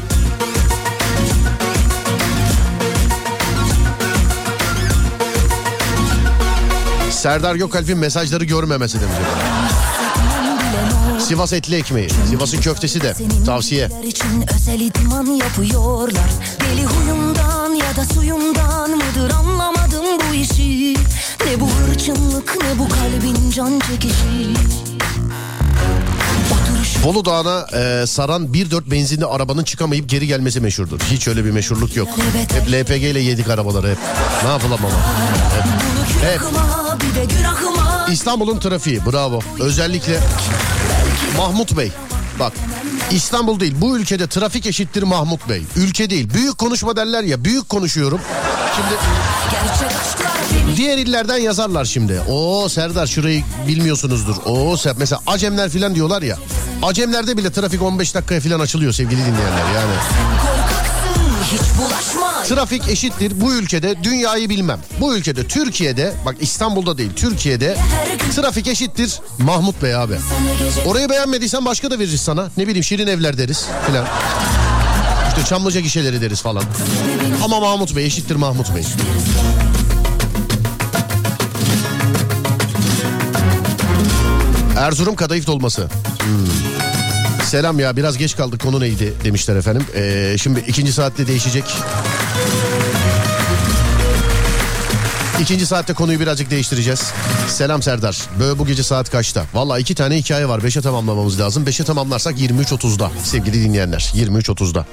[7.12, 9.16] Serdar Gökalp'in mesajları görmemesi demiş.
[11.28, 12.10] Sivas etli ekmeği.
[12.30, 13.14] Sivas'ın köftesi de
[13.46, 13.90] tavsiye.
[14.04, 20.94] İçin özel idman yapıyorlar Deli huyumdan ya da suyumdan mıdır anlamadım bu işi
[21.46, 24.54] Ne bu hırçınlık ne bu kalbin can çekişi
[27.04, 31.00] Bolu Dağı'na e, saran 1.4 benzinli arabanın çıkamayıp geri gelmesi meşhurdur.
[31.00, 32.10] Hiç öyle bir meşhurluk yok.
[32.54, 33.98] Hep LPG ile yedik arabaları hep.
[34.44, 34.90] Ne yapalım ama.
[36.22, 36.42] Hep.
[36.42, 36.42] Hep.
[38.12, 39.40] İstanbul'un trafiği bravo.
[39.60, 40.20] Özellikle
[41.38, 41.92] Mahmut Bey.
[42.40, 42.54] Bak
[43.12, 45.64] İstanbul değil bu ülkede trafik eşittir Mahmut Bey.
[45.76, 46.34] Ülke değil.
[46.34, 48.22] Büyük konuşma derler ya büyük konuşuyorum.
[48.76, 49.00] Şimdi
[50.78, 52.22] diğer illerden yazarlar şimdi.
[52.30, 54.36] O Serdar şurayı bilmiyorsunuzdur.
[54.46, 56.38] O Ser- mesela Acemler filan diyorlar ya.
[56.84, 59.94] Acemlerde bile trafik 15 dakikaya filan açılıyor sevgili dinleyenler yani.
[61.52, 61.62] hiç
[62.50, 64.80] Trafik eşittir bu ülkede dünyayı bilmem.
[65.00, 67.78] Bu ülkede Türkiye'de bak İstanbul'da değil Türkiye'de
[68.36, 70.18] trafik eşittir Mahmut Bey abi.
[70.86, 72.52] Orayı beğenmediysen başka da veririz sana.
[72.58, 74.06] Ne bileyim Şirin Evler deriz filan.
[75.30, 76.64] İşte Çamlıca gişeleri deriz falan.
[77.44, 78.84] Ama Mahmut Bey eşittir Mahmut Bey.
[84.78, 85.90] Erzurum kadayıf dolması.
[86.20, 86.67] Hmm.
[87.48, 89.86] Selam ya biraz geç kaldık konu neydi demişler efendim.
[89.96, 91.64] Ee, şimdi ikinci saatte değişecek.
[95.42, 97.12] İkinci saatte konuyu birazcık değiştireceğiz.
[97.48, 98.18] Selam Serdar.
[98.40, 99.44] Böyle bu gece saat kaçta?
[99.54, 100.64] Valla iki tane hikaye var.
[100.64, 101.66] Beşe tamamlamamız lazım.
[101.66, 104.12] Beşe tamamlarsak 23.30'da sevgili dinleyenler.
[104.16, 104.86] 23.30'da.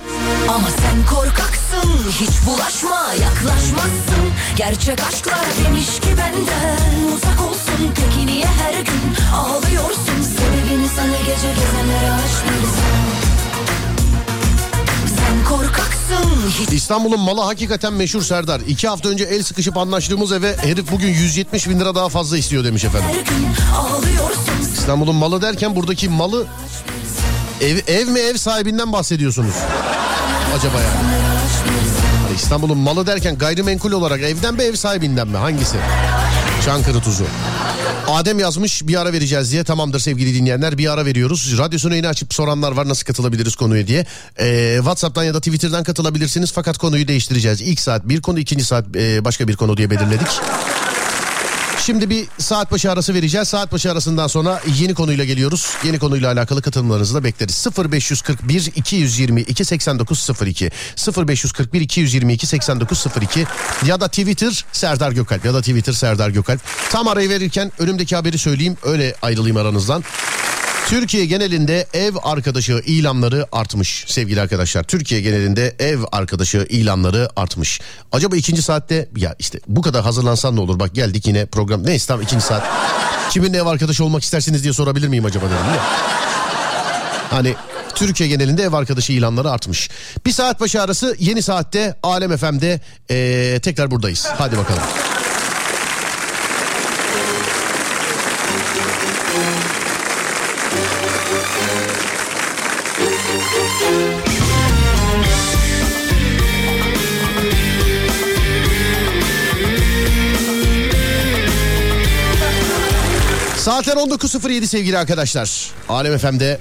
[0.49, 4.25] Ama sen korkaksın hiç bulaşma yaklaşmazsın
[4.57, 10.44] Gerçek aşklar demiş ki benden uzak olsun Peki niye her gün ağlıyorsun Sebebini
[10.97, 12.45] senle gece gezenlere aşk
[16.73, 18.61] İstanbul'un malı hakikaten meşhur Serdar.
[18.61, 22.65] İki hafta önce el sıkışıp anlaştığımız eve herif bugün 170 bin lira daha fazla istiyor
[22.65, 23.09] demiş efendim.
[24.79, 26.47] İstanbul'un malı derken buradaki malı
[27.61, 29.55] ev, ev mi ev sahibinden bahsediyorsunuz?
[30.57, 30.97] Acaba yani.
[32.27, 35.37] Hani İstanbul'un malı derken gayrimenkul olarak evden mi ev sahibinden mi?
[35.37, 35.77] Hangisi?
[36.65, 37.25] Çankırı tuzu.
[38.09, 39.65] Adem yazmış bir ara vereceğiz diye.
[39.65, 41.59] Tamamdır sevgili dinleyenler bir ara veriyoruz.
[41.59, 44.07] Radyosunu yeni açıp soranlar var nasıl katılabiliriz konuya diye.
[44.41, 46.53] Ee, Whatsapp'tan ya da Twitter'dan katılabilirsiniz.
[46.53, 47.61] Fakat konuyu değiştireceğiz.
[47.61, 50.29] İlk saat bir konu ikinci saat e, başka bir konu diye belirledik.
[51.87, 53.49] Şimdi bir saat başı arası vereceğiz.
[53.49, 55.77] Saat başı arasından sonra yeni konuyla geliyoruz.
[55.85, 57.67] Yeni konuyla alakalı katılımlarınızı da bekleriz.
[57.93, 60.71] 0541 222 8902
[61.29, 63.47] 0541 222 8902
[63.87, 66.61] ya da Twitter Serdar Gökalp ya da Twitter Serdar Gökalp.
[66.91, 70.05] Tam arayı verirken önümdeki haberi söyleyeyim öyle ayrılayım aranızdan.
[70.87, 74.83] Türkiye genelinde ev arkadaşı ilanları artmış sevgili arkadaşlar.
[74.83, 77.81] Türkiye genelinde ev arkadaşı ilanları artmış.
[78.13, 81.87] Acaba ikinci saatte ya işte bu kadar hazırlansan ne olur bak geldik yine program.
[81.87, 82.63] Neyse tamam ikinci saat.
[83.31, 85.83] Kiminle ev arkadaşı olmak istersiniz diye sorabilir miyim acaba dedim ya.
[87.31, 87.55] Hani
[87.95, 89.91] Türkiye genelinde ev arkadaşı ilanları artmış.
[90.27, 92.81] Bir saat başı arası yeni saatte Alem FM'de
[93.11, 94.27] ee, tekrar buradayız.
[94.39, 94.83] Hadi bakalım.
[113.65, 115.71] Saatler 19.07 sevgili arkadaşlar.
[115.89, 116.59] Alem FM'de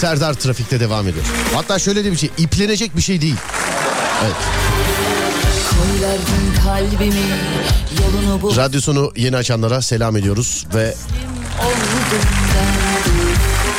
[0.00, 1.24] Serdar Trafik'te devam ediyor.
[1.54, 3.36] Hatta şöyle de bir şey iplenecek bir şey değil.
[4.24, 4.36] Evet.
[8.56, 10.94] Radyosunu yeni açanlara selam ediyoruz ve.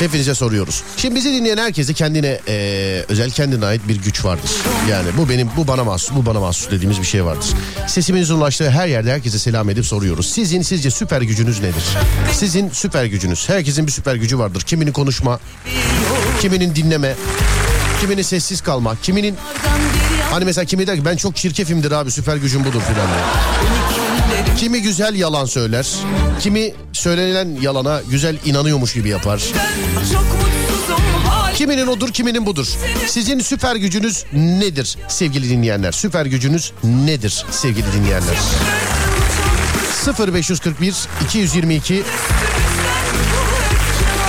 [0.01, 0.83] Hepinize soruyoruz.
[0.97, 4.51] Şimdi bizi dinleyen herkese kendine eee, özel kendine ait bir güç vardır.
[4.89, 7.45] Yani bu benim bu bana mahsus bu bana mahsus dediğimiz bir şey vardır.
[7.87, 10.29] Sesimizin ulaştığı her yerde herkese selam edip soruyoruz.
[10.33, 11.83] Sizin sizce süper gücünüz nedir?
[12.33, 13.49] Sizin süper gücünüz.
[13.49, 14.61] Herkesin bir süper gücü vardır.
[14.61, 15.39] Kiminin konuşma,
[16.41, 17.13] kiminin dinleme,
[18.01, 19.35] kiminin sessiz kalma, kiminin
[20.31, 23.07] hani mesela kimi der ki ben çok çirkefimdir abi süper gücüm budur filan.
[24.57, 25.87] Kimi güzel yalan söyler,
[26.39, 29.41] kimi söylenen yalana güzel inanıyormuş gibi yapar.
[31.55, 32.67] Kiminin odur kiminin budur.
[33.07, 35.91] Sizin süper gücünüz nedir sevgili dinleyenler?
[35.91, 38.35] Süper gücünüz nedir sevgili dinleyenler?
[40.27, 40.95] 0541
[41.25, 42.03] 222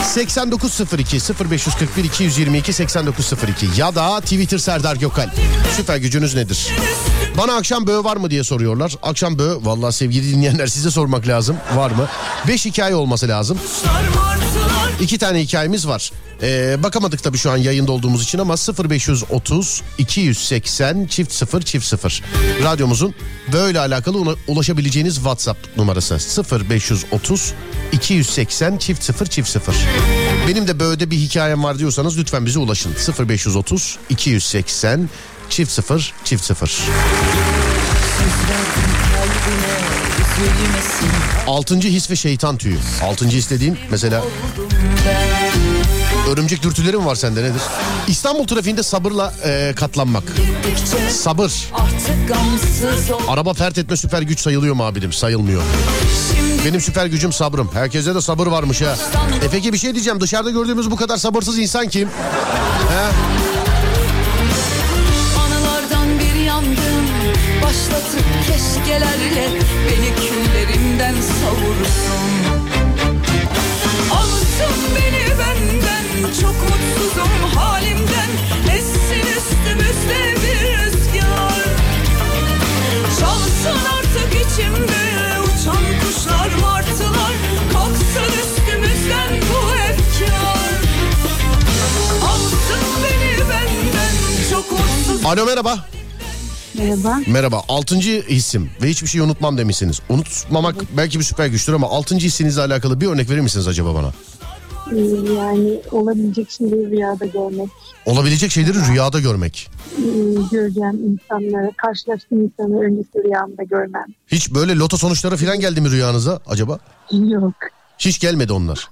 [0.04, 1.18] 8902
[1.50, 5.30] 0541 222 8902 ya da Twitter Serdar Gökal.
[5.76, 6.68] Süper gücünüz nedir?
[7.38, 8.94] Bana akşam böğü var mı diye soruyorlar.
[9.02, 11.56] Akşam böğü vallahi sevgili dinleyenler size sormak lazım.
[11.76, 12.08] Var mı?
[12.48, 13.58] 5 hikaye olması lazım.
[15.00, 16.12] İki tane hikayemiz var.
[16.42, 18.54] Ee, bakamadık tabii şu an yayında olduğumuz için ama
[18.90, 22.22] 0530 280 çift 0 çift 0.
[22.64, 23.14] Radyomuzun
[23.52, 26.18] böyle alakalı ula- ulaşabileceğiniz WhatsApp numarası
[26.68, 27.52] 0530
[27.92, 29.74] 280 çift 0 çift 0.
[30.48, 32.94] Benim de böyle bir hikayem var diyorsanız lütfen bize ulaşın.
[33.28, 35.08] 0530 280
[35.52, 36.78] çift 0 çift 0.
[41.46, 42.78] Altıncı his ve şeytan tüyü.
[43.02, 44.24] Altıncı his dediğin mesela
[46.30, 47.62] örümcek dürtüleri mi var sende nedir?
[48.08, 50.22] İstanbul trafiğinde sabırla e, katlanmak.
[51.10, 51.52] Sabır.
[53.28, 55.12] Araba fert etme süper güç sayılıyor mu abidim?
[55.12, 55.62] Sayılmıyor.
[56.64, 57.70] Benim süper gücüm sabrım.
[57.74, 58.96] Herkese de sabır varmış ha.
[59.44, 60.20] E peki bir şey diyeceğim.
[60.20, 62.08] Dışarıda gördüğümüz bu kadar sabırsız insan kim?
[62.08, 63.41] He?
[68.92, 69.48] Keşkelerle
[69.86, 72.22] Beni küllerimden savursun
[74.12, 78.30] Alsın beni benden Çok mutsuzum halimden.
[78.76, 81.64] Essin üstümüzde bir rüzgar.
[83.20, 85.02] Çalsın artık içimde
[85.40, 87.32] Uçan kuşlar martılar.
[87.72, 90.72] Kalksın üstümüzden bu efkar.
[92.24, 96.01] Alsın beni benden Çok mutsuz Alo merhaba.
[96.78, 97.20] Merhaba.
[97.26, 97.62] Merhaba.
[97.68, 100.00] Altıncı hissim ve hiçbir şey unutmam demişsiniz.
[100.08, 104.12] Unutmamak belki bir süper güçtür ama altıncı hissinizle alakalı bir örnek verir misiniz acaba bana?
[104.92, 107.68] Ee, yani olabilecek şeyleri rüyada görmek.
[108.06, 109.70] Olabilecek şeyleri rüyada görmek.
[109.98, 110.02] Ee,
[110.50, 114.04] göreceğim insanları, karşılaştığım insanı öncesi rüyamda görmem.
[114.26, 116.78] Hiç böyle loto sonuçları falan geldi mi rüyanıza acaba?
[117.12, 117.54] Yok.
[117.98, 118.88] Hiç gelmedi onlar.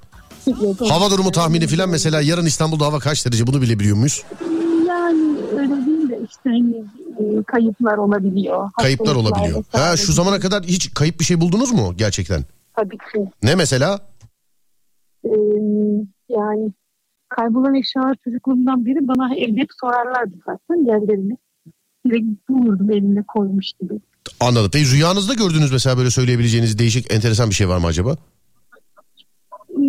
[0.46, 0.90] Yok.
[0.90, 4.24] Hava durumu tahmini falan mesela yarın İstanbul'da hava kaç derece bunu bile biliyor muyuz?
[4.88, 6.84] Yani öyle değil de işte hani,
[7.46, 8.70] kayıplar olabiliyor.
[8.80, 9.64] Kayıplar olabiliyor.
[9.72, 12.44] Ha şu zamana kadar hiç kayıp bir şey buldunuz mu gerçekten?
[12.76, 13.30] Tabii ki.
[13.42, 14.00] Ne mesela?
[15.24, 15.30] Ee,
[16.28, 16.72] yani
[17.28, 21.36] kaybolan eşyalar çocukluğumdan beri bana evde hep sorarlardı zaten yerlerini.
[22.06, 23.94] Direkt bulurdum elimle koymuş gibi.
[24.40, 24.70] Anladım.
[24.72, 28.16] Peki rüyanızda gördüğünüz mesela böyle söyleyebileceğiniz değişik enteresan bir şey var mı acaba?
[29.70, 29.84] Ee,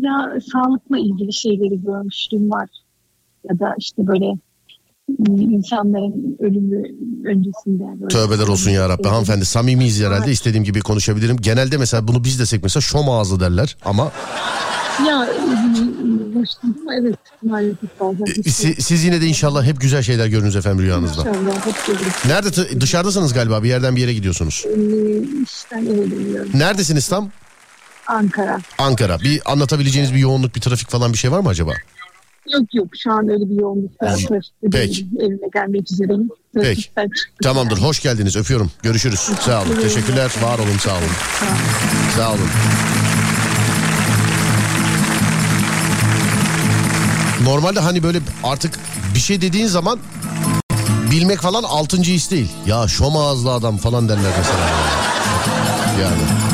[0.00, 2.68] ya sağlıkla ilgili şeyleri görmüşlüğüm var.
[3.48, 4.38] Ya da işte böyle e,
[5.28, 6.82] insanların ölümü
[7.24, 8.00] öncesinde.
[8.00, 9.08] Böyle Tövbeler olsun ya Rabbi.
[9.08, 10.32] Hanımefendi samimiyiz herhalde.
[10.32, 11.36] istediğim gibi konuşabilirim.
[11.36, 14.12] Genelde mesela bunu biz desek mesela şom ağzı derler ama
[15.08, 18.24] Ya e, başladım evet maalesef bazen.
[18.44, 21.20] e, si- siz yine de inşallah hep güzel şeyler görünüz efendim rüyanızda.
[21.20, 22.06] İnşallah hep görürüz.
[22.26, 24.64] Nerede t- dışarıdasınız galiba bir yerden bir yere gidiyorsunuz.
[24.66, 24.70] Ee,
[25.44, 26.50] işten eve dönüyorum.
[26.54, 27.30] Neredesiniz tam?
[28.06, 28.58] Ankara.
[28.78, 29.20] Ankara.
[29.20, 31.72] Bir anlatabileceğiniz bir yoğunluk, bir trafik falan bir şey var mı acaba?
[32.52, 34.18] Yok yok şu an öyle bir yoğunluk var.
[34.72, 35.06] Peki.
[35.20, 36.28] Evime gelmek üzereyim.
[36.54, 36.90] Peki.
[37.42, 37.78] Tamamdır.
[37.78, 38.36] Hoş geldiniz.
[38.36, 38.70] Öpüyorum.
[38.82, 39.20] Görüşürüz.
[39.20, 39.76] Sağ olun.
[39.82, 40.30] Teşekkürler.
[40.42, 40.78] Var olun.
[40.78, 41.10] Sağ olun.
[42.16, 42.48] Sağ olun.
[47.44, 48.78] Normalde hani böyle artık
[49.14, 49.98] bir şey dediğin zaman
[51.10, 52.52] bilmek falan altıncı his değil.
[52.66, 54.68] Ya şom ağızlı adam falan derler mesela.
[56.02, 56.49] Yani.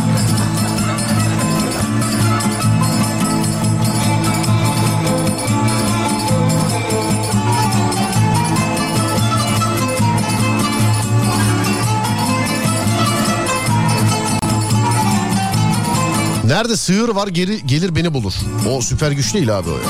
[16.46, 18.32] Nerede sığır var geri, gelir beni bulur.
[18.70, 19.82] O süper güç değil abi o ya.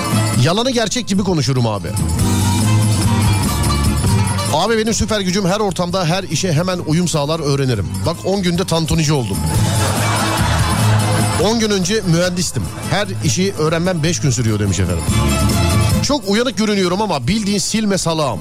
[0.44, 1.88] Yalanı gerçek gibi konuşurum abi.
[4.54, 7.86] Abi benim süper gücüm her ortamda her işe hemen uyum sağlar öğrenirim.
[8.07, 9.36] Bak 10 günde tantunici oldum.
[11.44, 12.62] 10 gün önce mühendistim.
[12.90, 15.04] Her işi öğrenmem 5 gün sürüyor demiş efendim.
[16.02, 18.40] Çok uyanık görünüyorum ama bildiğin silme salağım.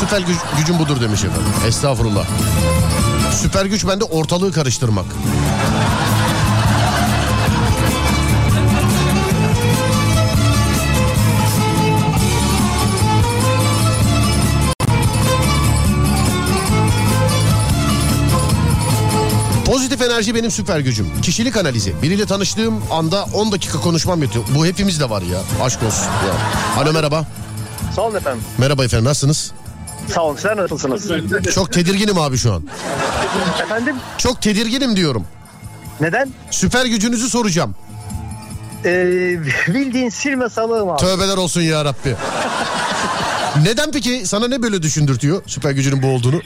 [0.00, 1.52] Süper güc- gücüm budur demiş efendim.
[1.68, 2.24] Estağfurullah.
[3.42, 5.06] Süper güç bende ortalığı karıştırmak.
[19.92, 21.20] Pozitif enerji benim süper gücüm.
[21.22, 22.02] Kişilik analizi.
[22.02, 24.44] Biriyle tanıştığım anda 10 dakika konuşmam yetiyor.
[24.54, 25.38] Bu hepimizde var ya.
[25.64, 26.04] Aşk olsun.
[26.04, 26.82] Ya.
[26.82, 27.26] Alo merhaba.
[27.96, 28.42] Sağ olun efendim.
[28.58, 29.52] Merhaba efendim nasılsınız?
[30.14, 30.36] Sağ olun.
[30.36, 31.10] Sizler nasılsınız?
[31.54, 32.62] Çok tedirginim abi şu an.
[33.62, 33.96] Efendim?
[34.18, 35.24] Çok tedirginim diyorum.
[36.00, 36.30] Neden?
[36.50, 37.74] Süper gücünüzü soracağım.
[38.84, 39.38] Ee,
[39.68, 41.00] bildiğin silme salığım abi.
[41.00, 42.16] Tövbeler olsun ya Rabbi.
[43.62, 44.22] Neden peki?
[44.26, 46.40] Sana ne böyle düşündürtüyor süper gücünün bu olduğunu?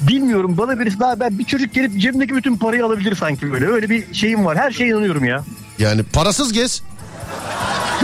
[0.00, 3.66] Bilmiyorum bana birisi daha ben bir çocuk gelip cebimdeki bütün parayı alabilir sanki böyle.
[3.66, 4.58] Öyle bir şeyim var.
[4.58, 5.44] Her şeye inanıyorum ya.
[5.78, 6.82] Yani parasız gez.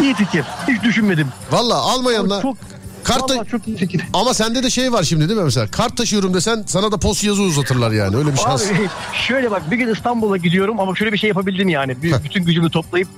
[0.01, 0.45] İyi fikir.
[0.69, 1.29] Hiç düşünmedim.
[1.51, 2.43] Valla almayanla.
[2.43, 2.57] Çok
[3.05, 4.03] Kart Vallahi çok iyi fikir.
[4.13, 5.67] Ama sende de şey var şimdi değil mi mesela?
[5.67, 8.17] Kart taşıyorum desen sana da post yazı uzatırlar yani.
[8.17, 8.67] Öyle bir şans.
[8.71, 8.89] Abi
[9.29, 12.03] şöyle bak bir gün İstanbul'a gidiyorum ama şöyle bir şey yapabildim yani.
[12.03, 13.09] Bir- bütün gücümü toplayıp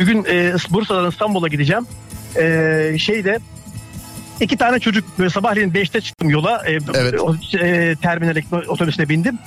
[0.00, 1.86] bir gün e, Bursa'dan İstanbul'a gideceğim.
[2.36, 3.38] E, şeyde
[4.40, 6.62] iki tane çocuk böyle sabahleyin 5'te çıktım yola.
[6.66, 7.20] E, Evet.
[7.20, 9.38] o, e, terminale otobüsüne bindim.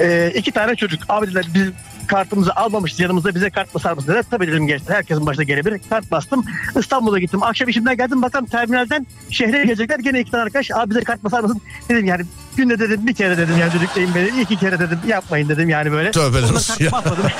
[0.00, 1.66] E, iki tane çocuk abi dediler biz
[2.06, 4.24] kartımızı almamışız yanımızda bize kart basar mısın dediler.
[4.30, 5.80] Tabii dedim gençler herkesin başına gelebilir.
[5.90, 6.44] Kart bastım.
[6.78, 7.42] İstanbul'a gittim.
[7.42, 9.98] Akşam işimden geldim bakalım terminalden şehre gelecekler.
[9.98, 11.60] Gene iki tane arkadaş abi bize kart basar mısın?
[11.88, 12.24] Dedim yani
[12.56, 14.40] günde dedim bir kere dedim yani düdükleyin beni.
[14.40, 16.10] iki kere dedim yapmayın dedim yani böyle.
[16.10, 16.92] Tövbeler Ondan kart ya.
[16.92, 17.24] basmadım.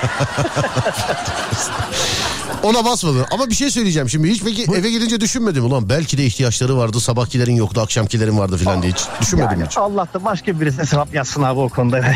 [2.63, 3.25] Ona basmadın.
[3.31, 4.29] Ama bir şey söyleyeceğim şimdi.
[4.31, 5.65] Hiç peki eve gidince düşünmedim.
[5.65, 7.01] Ulan belki de ihtiyaçları vardı.
[7.01, 9.79] Sabahkilerin yoktu, akşamkilerin vardı falan diye hiç düşünmedim Yani hiç.
[9.79, 12.01] Allah da başka birisine sevap yazsın abi o konuda.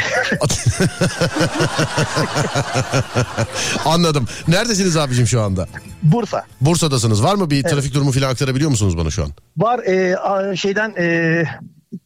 [3.84, 4.28] Anladım.
[4.48, 5.68] Neredesiniz abicim şu anda?
[6.02, 6.44] Bursa.
[6.60, 7.22] Bursa'dasınız.
[7.22, 9.30] Var mı bir trafik durumu falan aktarabiliyor musunuz bana şu an?
[9.56, 10.16] Var e,
[10.56, 11.44] şeyden e,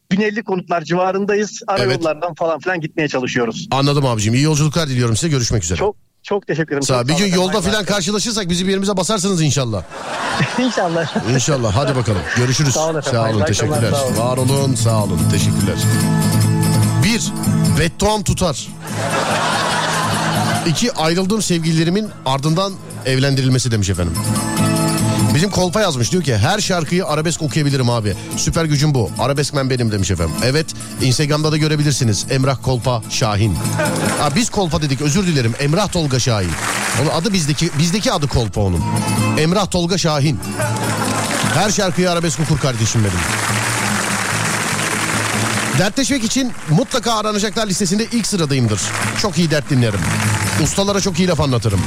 [0.09, 1.61] Güneyli konutlar civarındayız.
[1.67, 1.97] Ara Evet.
[1.99, 3.67] yollardan falan filan gitmeye çalışıyoruz.
[3.71, 4.33] Anladım abicim.
[4.33, 5.29] İyi yolculuklar diliyorum size.
[5.29, 5.79] Görüşmek üzere.
[5.79, 5.95] Çok
[6.27, 6.83] çok teşekkür ederim.
[6.83, 9.83] Sağ Bir gün yolda falan karşılaşırsak bizi birbirimize basarsınız inşallah.
[10.59, 11.29] İnşallah.
[11.33, 11.75] İnşallah.
[11.75, 12.21] Hadi bakalım.
[12.37, 12.73] Görüşürüz.
[12.73, 13.19] Sağ olun efendim.
[13.19, 13.45] Sağ olun.
[13.45, 13.91] Teşekkürler.
[13.91, 14.17] sağ olun.
[14.17, 14.75] Var olun.
[14.75, 15.19] Sağ olun.
[15.31, 15.75] Teşekkürler.
[17.03, 17.31] Bir.
[17.79, 18.67] Bedduam tutar.
[20.67, 20.93] İki.
[20.93, 22.73] Ayrıldığım sevgililerimin ardından
[23.05, 24.13] evlendirilmesi demiş efendim.
[25.37, 28.13] Bizim kolpa yazmış diyor ki her şarkıyı arabesk okuyabilirim abi.
[28.37, 29.11] Süper gücüm bu.
[29.19, 30.35] Arabeskmen benim demiş efendim.
[30.43, 30.65] Evet
[31.01, 32.25] Instagram'da da görebilirsiniz.
[32.29, 33.55] Emrah Kolpa Şahin.
[34.19, 35.55] Ha, biz kolpa dedik özür dilerim.
[35.59, 36.51] Emrah Tolga Şahin.
[37.01, 38.83] Onun adı bizdeki bizdeki adı kolpa onun.
[39.37, 40.39] Emrah Tolga Şahin.
[41.53, 43.46] Her şarkıyı arabesk okur kardeşim benim.
[45.79, 48.81] Dertleşmek için mutlaka aranacaklar listesinde ilk sıradayımdır.
[49.21, 49.99] Çok iyi dert dinlerim.
[50.63, 51.79] Ustalara çok iyi laf anlatırım.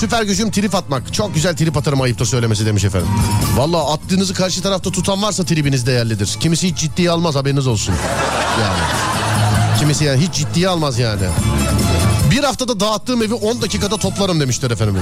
[0.00, 1.14] Süper gücüm trip atmak.
[1.14, 3.08] Çok güzel trip atarım ayıptır söylemesi demiş efendim.
[3.56, 6.36] Valla attığınızı karşı tarafta tutan varsa tribiniz değerlidir.
[6.40, 7.94] Kimisi hiç ciddiye almaz haberiniz olsun.
[8.60, 8.78] Yani.
[9.78, 11.22] Kimisi yani hiç ciddiye almaz yani.
[12.30, 14.96] Bir haftada dağıttığım evi 10 dakikada toplarım demişler efendim.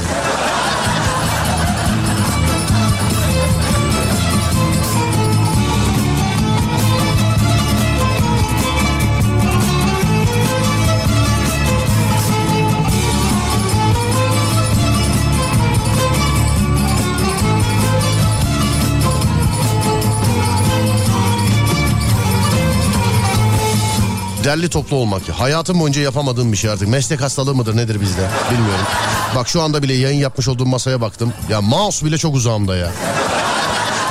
[24.46, 25.28] Derli toplu olmak.
[25.28, 26.88] Hayatım boyunca yapamadığım bir şey artık.
[26.88, 28.86] Meslek hastalığı mıdır nedir bizde bilmiyorum.
[29.34, 31.32] Bak şu anda bile yayın yapmış olduğum masaya baktım.
[31.50, 32.92] Ya mouse bile çok uzağımda ya.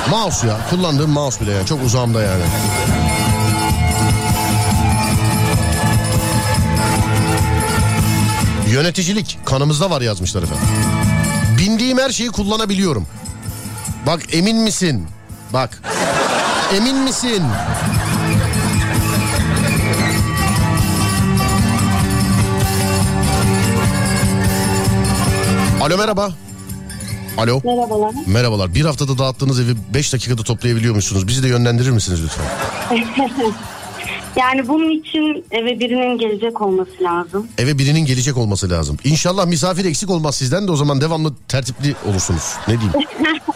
[0.10, 0.58] Mouse ya.
[0.70, 1.66] Kullandığım mouse bile ya.
[1.66, 2.44] Çok uzağımda yani.
[8.70, 10.68] Yöneticilik kanımızda var yazmışlar efendim.
[11.58, 13.08] Bindiğim her şeyi kullanabiliyorum.
[14.06, 15.08] Bak emin misin?
[15.54, 15.82] Bak.
[16.76, 17.44] Emin misin?
[25.86, 26.34] Alo merhaba.
[27.38, 27.62] Alo.
[27.64, 28.14] Merhabalar.
[28.28, 28.76] Merhabalar.
[28.76, 31.28] Bir haftada dağıttığınız evi 5 dakikada toplayabiliyor musunuz?
[31.28, 32.46] Bizi de yönlendirir misiniz lütfen?
[34.36, 37.48] yani bunun için eve birinin gelecek olması lazım.
[37.58, 38.98] Eve birinin gelecek olması lazım.
[39.04, 42.54] İnşallah misafir eksik olmaz sizden de o zaman devamlı tertipli olursunuz.
[42.68, 42.94] Ne diyeyim?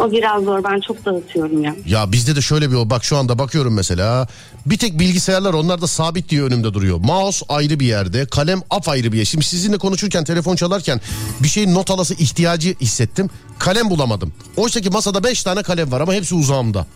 [0.00, 0.64] o biraz zor.
[0.64, 1.74] Ben çok dağıtıyorum ya.
[1.86, 4.28] Ya bizde de şöyle bir o bak şu anda bakıyorum mesela.
[4.66, 6.98] Bir tek bilgisayarlar onlar da sabit diye önümde duruyor.
[6.98, 9.24] Mouse ayrı bir yerde, kalem apayrı bir yer.
[9.24, 11.00] Şimdi sizinle konuşurken, telefon çalarken
[11.40, 13.30] bir şeyin not alası ihtiyacı hissettim.
[13.58, 14.32] Kalem bulamadım.
[14.56, 16.86] Oysa ki masada 5 tane kalem var ama hepsi uzağımda.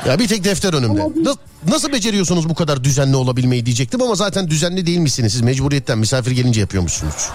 [0.07, 1.01] Ya bir tek defter önümde.
[1.01, 1.36] Na-
[1.74, 5.32] nasıl beceriyorsunuz bu kadar düzenli olabilmeyi diyecektim ama zaten düzenli değil misiniz?
[5.34, 7.30] Siz mecburiyetten misafir gelince yapıyormuşsunuz.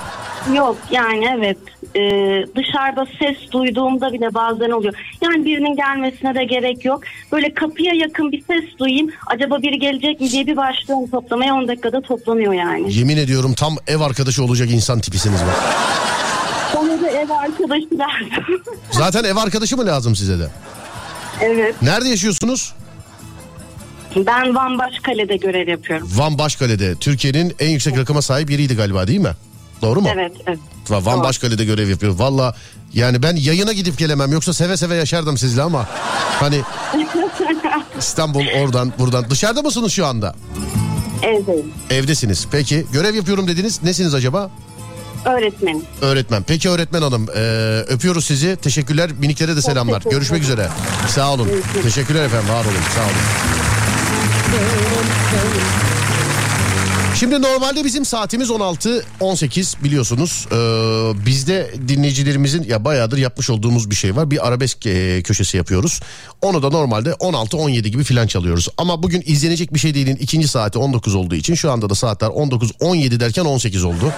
[0.55, 1.59] Yok yani evet
[1.97, 2.01] Ee,
[2.57, 4.95] dışarıda ses duyduğumda bile bazen oluyor.
[5.21, 7.01] Yani birinin gelmesine de gerek yok.
[7.33, 9.11] Böyle kapıya yakın bir ses duyayım.
[9.27, 12.95] Acaba biri gelecek mi diye bir başlıyorum toplamaya 10 dakikada toplanıyor yani.
[12.95, 15.57] Yemin ediyorum tam ev arkadaşı olacak insan tipisiniz bak.
[16.77, 18.63] Bana da ev arkadaşı lazım.
[18.91, 20.49] Zaten ev arkadaşı mı lazım size de?
[21.41, 21.83] evet.
[21.83, 22.73] Nerede yaşıyorsunuz?
[24.17, 26.09] Ben Van Başkale'de görev yapıyorum.
[26.17, 26.95] Van Başkale'de.
[26.95, 29.33] Türkiye'nin en yüksek rakama sahip yeriydi galiba değil mi?
[29.83, 30.09] Doğru mu?
[30.15, 30.59] Evet evet.
[30.89, 32.19] Va- Van Başkale'de görev yapıyor.
[32.19, 32.55] Valla
[32.95, 34.33] yani ben yayına gidip gelemem.
[34.33, 35.87] Yoksa seve seve yaşardım sizle ama
[36.41, 36.61] hani
[37.99, 39.31] İstanbul oradan buradan.
[39.31, 40.35] Dışarıda mısınız şu anda?
[41.23, 41.73] Evdeyim.
[41.91, 42.47] Evdesiniz.
[42.51, 43.83] Peki görev yapıyorum dediniz.
[43.83, 44.51] Nesiniz acaba?
[45.25, 45.83] Öğretmenim.
[46.01, 46.43] Öğretmen.
[46.43, 47.41] Peki öğretmen hanım ee,
[47.89, 48.57] öpüyoruz sizi.
[48.57, 49.11] Teşekkürler.
[49.13, 49.95] Miniklere de selamlar.
[49.95, 50.69] teşekkür Görüşmek üzere.
[51.09, 51.49] Sağ olun.
[51.83, 52.49] Teşekkürler efendim.
[52.49, 52.75] Var olun.
[52.95, 53.15] Sağ olun.
[57.21, 60.47] Şimdi normalde bizim saatimiz 16-18 biliyorsunuz.
[60.53, 60.57] Ee,
[61.27, 64.31] bizde dinleyicilerimizin ya bayağıdır yapmış olduğumuz bir şey var.
[64.31, 66.01] Bir arabesk e, köşesi yapıyoruz.
[66.43, 68.69] Onu da normalde 16-17 gibi filan çalıyoruz.
[68.77, 72.29] Ama bugün izlenecek bir şey değilin ikinci saati 19 olduğu için şu anda da saatler
[72.29, 74.13] 19-17 derken 18 oldu.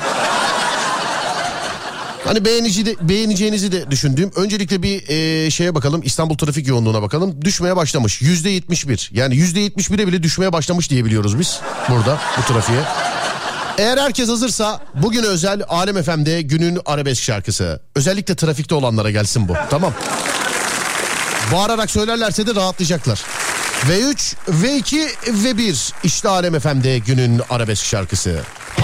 [2.32, 4.30] Hani beğenici de, beğeneceğinizi de düşündüğüm.
[4.36, 7.42] Öncelikle bir e, şeye bakalım İstanbul trafik yoğunluğuna bakalım.
[7.42, 8.22] Düşmeye başlamış.
[8.22, 9.10] Yüzde 71.
[9.12, 12.80] Yani yüzde 71'e bile düşmeye başlamış diye biliyoruz biz burada bu trafiğe.
[13.78, 17.80] Eğer herkes hazırsa bugün özel Alem FM'de günün arabesk şarkısı.
[17.96, 19.54] Özellikle trafikte olanlara gelsin bu.
[19.70, 19.92] Tamam.
[21.52, 23.22] Bağırarak söylerlerse de rahatlayacaklar.
[23.88, 25.08] V3, V2
[25.44, 28.40] ve 1 işte Alem FM'de günün arabesk şarkısı.
[28.78, 28.82] Bu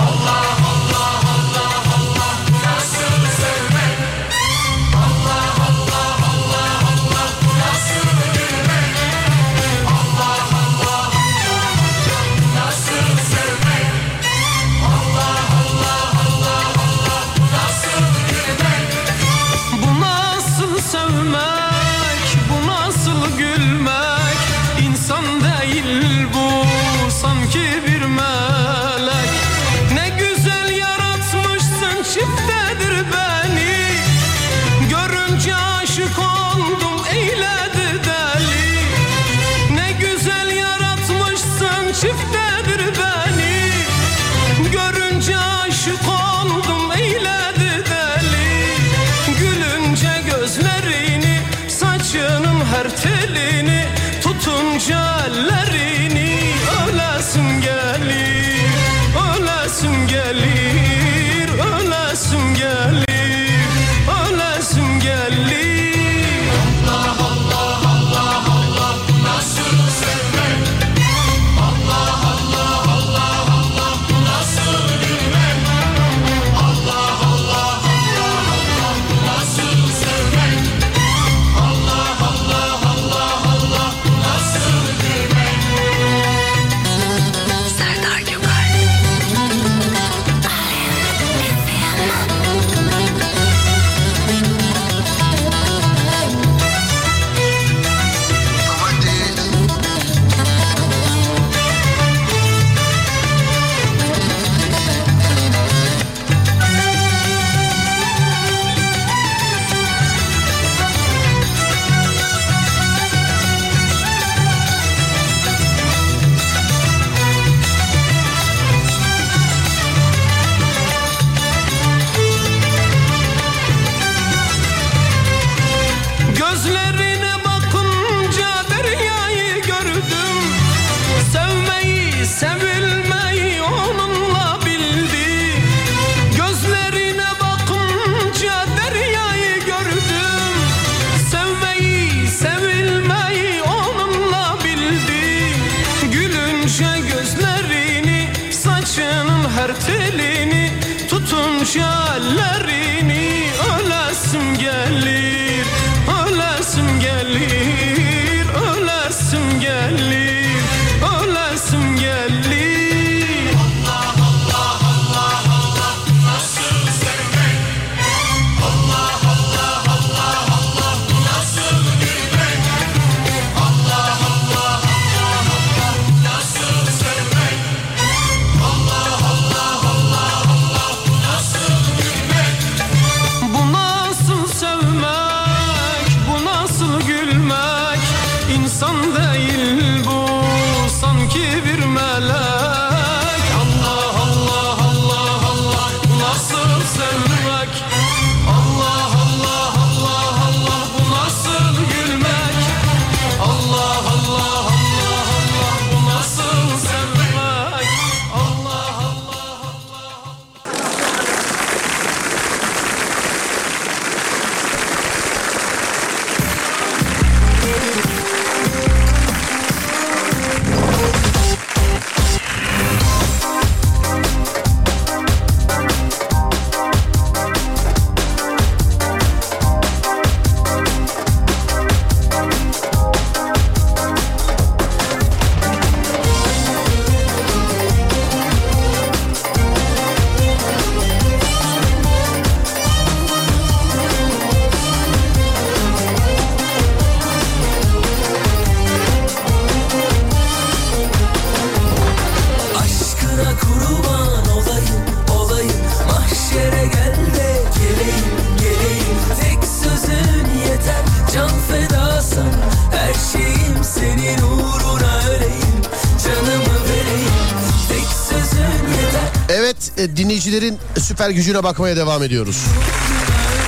[269.98, 272.64] e, dinleyicilerin süper gücüne bakmaya devam ediyoruz.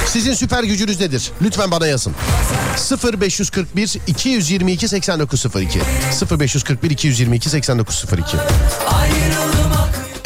[0.07, 1.31] Sizin süper gücünüz nedir?
[1.43, 2.15] Lütfen bana yazın.
[3.13, 5.81] 0541 222 8902
[6.41, 8.37] 0541 222 8902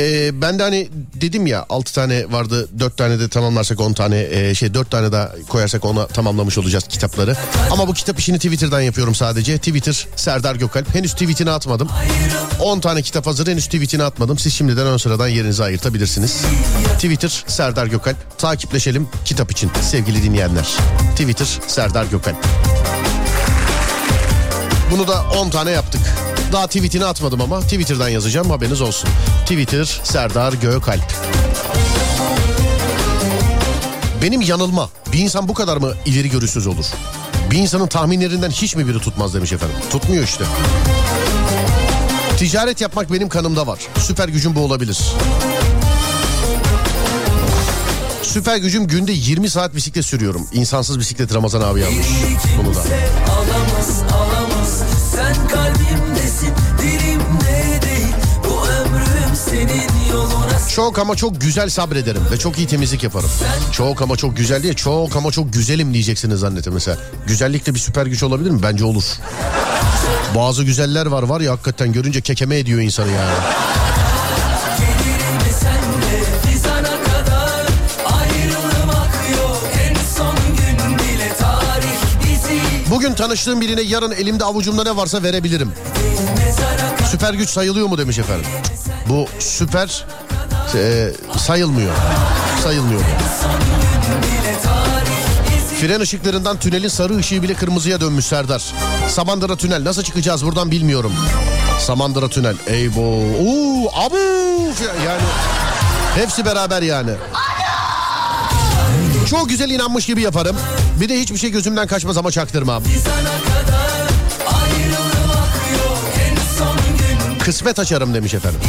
[0.01, 4.26] ee, ben de hani dedim ya 6 tane vardı 4 tane de tamamlarsak 10 tane
[4.30, 7.36] e, şey 4 tane daha koyarsak ona tamamlamış olacağız kitapları.
[7.70, 9.59] Ama bu kitap işini Twitter'dan yapıyorum sadece.
[9.59, 10.95] Twitter Serdar Gökalp.
[10.95, 11.88] Henüz tweetini atmadım.
[12.61, 14.38] 10 tane kitap hazır henüz tweetini atmadım.
[14.38, 16.42] Siz şimdiden ön sıradan yerinizi ayırtabilirsiniz.
[16.95, 18.38] Twitter Serdar Gökalp.
[18.38, 20.68] Takipleşelim kitap için sevgili dinleyenler.
[21.16, 22.36] Twitter Serdar Gökalp.
[24.90, 26.01] Bunu da 10 tane yaptık.
[26.55, 29.11] Daha tweetini atmadım ama Twitter'dan yazacağım haberiniz olsun.
[29.42, 31.14] Twitter Serdar Gökalp.
[34.22, 34.90] Benim yanılma.
[35.12, 36.84] Bir insan bu kadar mı ileri görüşsüz olur?
[37.50, 39.76] Bir insanın tahminlerinden hiç mi biri tutmaz demiş efendim.
[39.90, 40.44] Tutmuyor işte.
[42.38, 43.78] Ticaret yapmak benim kanımda var.
[43.98, 44.98] Süper gücüm bu olabilir.
[48.22, 50.46] Süper gücüm günde 20 saat bisiklet sürüyorum.
[50.52, 52.07] İnsansız bisiklet Ramazan abi yazmış.
[52.59, 52.80] Bunu da.
[60.74, 63.30] Çok ama çok güzel sabrederim ve çok iyi temizlik yaparım.
[63.72, 66.98] Çok ama çok güzel diye çok ama çok güzelim diyeceksiniz zannettim mesela.
[67.26, 68.62] Güzellik de bir süper güç olabilir mi?
[68.62, 69.04] Bence olur.
[70.36, 73.34] Bazı güzeller var var ya hakikaten görünce kekeme ediyor insanı yani.
[82.90, 85.72] Bugün tanıştığım birine yarın elimde avucumda ne varsa verebilirim.
[87.10, 88.46] Süper güç sayılıyor mu demiş efendim.
[89.08, 90.06] Bu süper
[90.74, 91.92] e, sayılmıyor.
[92.62, 93.00] Sayılmıyor.
[95.80, 98.62] Fren ışıklarından tünelin sarı ışığı bile kırmızıya dönmüş Serdar.
[99.08, 101.12] Samandıra tünel nasıl çıkacağız buradan bilmiyorum.
[101.80, 102.56] Samandıra tünel.
[102.66, 103.00] Eybo.
[103.00, 104.16] Oo, abu.
[105.06, 105.22] Yani
[106.14, 107.10] hepsi beraber yani.
[109.30, 110.56] Çok güzel inanmış gibi yaparım.
[111.00, 112.82] Bir de hiçbir şey gözümden kaçmaz ama çaktırmam.
[112.82, 113.84] Kadar
[117.44, 118.60] Kısmet açarım demiş efendim.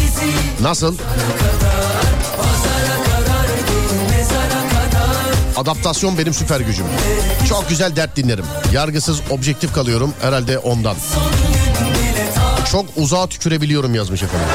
[0.61, 0.97] Nasıl?
[0.97, 1.64] Pazara
[5.57, 6.85] Adaptasyon benim süper gücüm.
[7.49, 8.45] Çok güzel dert dinlerim.
[8.73, 10.95] Yargısız objektif kalıyorum herhalde ondan.
[12.71, 14.47] Çok uzağa tükürebiliyorum yazmış efendim.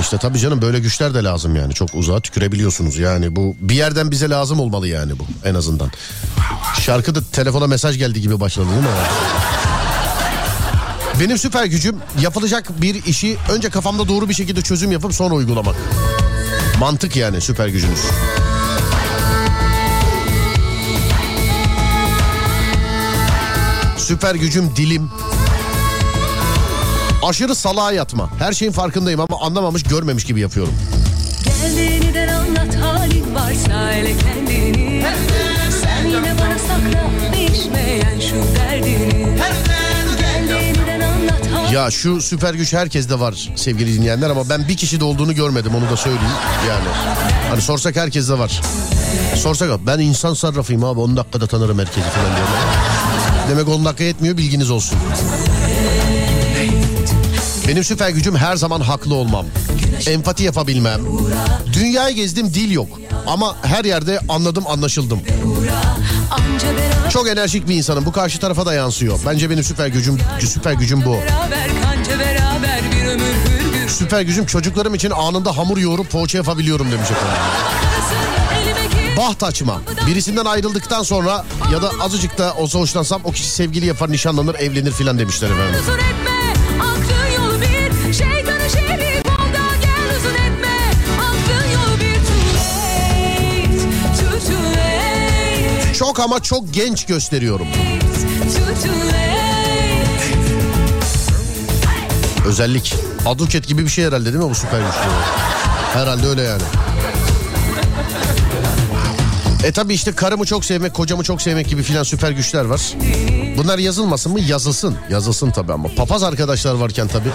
[0.00, 1.74] İşte tabii canım böyle güçler de lazım yani.
[1.74, 3.36] Çok uzağa tükürebiliyorsunuz yani.
[3.36, 5.90] Bu bir yerden bize lazım olmalı yani bu en azından.
[6.80, 8.88] Şarkıda telefona mesaj geldi gibi başladı değil mi?
[11.20, 15.76] Benim süper gücüm yapılacak bir işi önce kafamda doğru bir şekilde çözüm yapıp sonra uygulamak.
[16.80, 18.00] Mantık yani süper gücünüz.
[24.06, 25.10] Süper gücüm dilim.
[27.22, 28.30] Aşırı salağa yatma.
[28.38, 30.74] Her şeyin farkındayım ama anlamamış görmemiş gibi yapıyorum.
[31.44, 35.04] Gel yeniden anlat halin varsa hele kendini
[35.82, 39.38] Sen yine bana sakla değişmeyen şu derdini
[41.72, 45.90] Ya şu süper güç herkeste var sevgili dinleyenler ama ben bir kişide olduğunu görmedim onu
[45.90, 46.34] da söyleyeyim
[46.68, 46.88] yani.
[47.50, 48.60] Hani sorsak herkeste var.
[49.34, 53.25] Sorsak ben insan sarrafıyım abi 10 dakikada tanırım herkesi falan diyorlar.
[53.50, 54.98] Demek 10 dakika yetmiyor bilginiz olsun.
[57.68, 59.46] Benim süper gücüm her zaman haklı olmam.
[60.06, 61.00] Empati yapabilmem.
[61.72, 62.88] Dünyayı gezdim dil yok.
[63.26, 65.20] Ama her yerde anladım anlaşıldım.
[67.10, 68.06] Çok enerjik bir insanım.
[68.06, 69.18] Bu karşı tarafa da yansıyor.
[69.26, 71.16] Bence benim süper gücüm süper gücüm bu.
[73.88, 77.36] Süper gücüm çocuklarım için anında hamur yoğurup poğaça yapabiliyorum demiş efendim.
[79.16, 79.80] Baht açma.
[80.06, 84.92] Birisinden ayrıldıktan sonra ya da azıcık da olsa hoşlansam o kişi sevgili yapar, nişanlanır, evlenir
[84.92, 85.80] filan demişler efendim.
[95.98, 97.66] Çok ama çok genç gösteriyorum.
[102.46, 102.94] Özellik.
[103.26, 105.00] Aduket gibi bir şey herhalde değil mi bu süper güçlü?
[105.94, 106.62] Herhalde öyle yani.
[109.66, 112.80] E tabi işte karımı çok sevmek, kocamı çok sevmek gibi filan süper güçler var.
[113.56, 114.40] Bunlar yazılmasın mı?
[114.40, 114.96] Yazılsın.
[115.10, 117.28] Yazılsın tabi ama papaz arkadaşlar varken tabi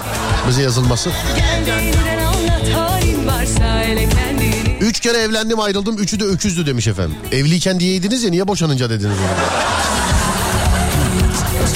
[0.48, 1.10] bize yazılması.
[1.38, 6.66] Gel de yeniden anlat halin varsa hele kendini Üç kere evlendim ayrıldım üçü de öküzdü
[6.66, 7.16] demiş efendim.
[7.32, 9.18] Evliyken diyeydiniz ya niye boşanınca dediniz?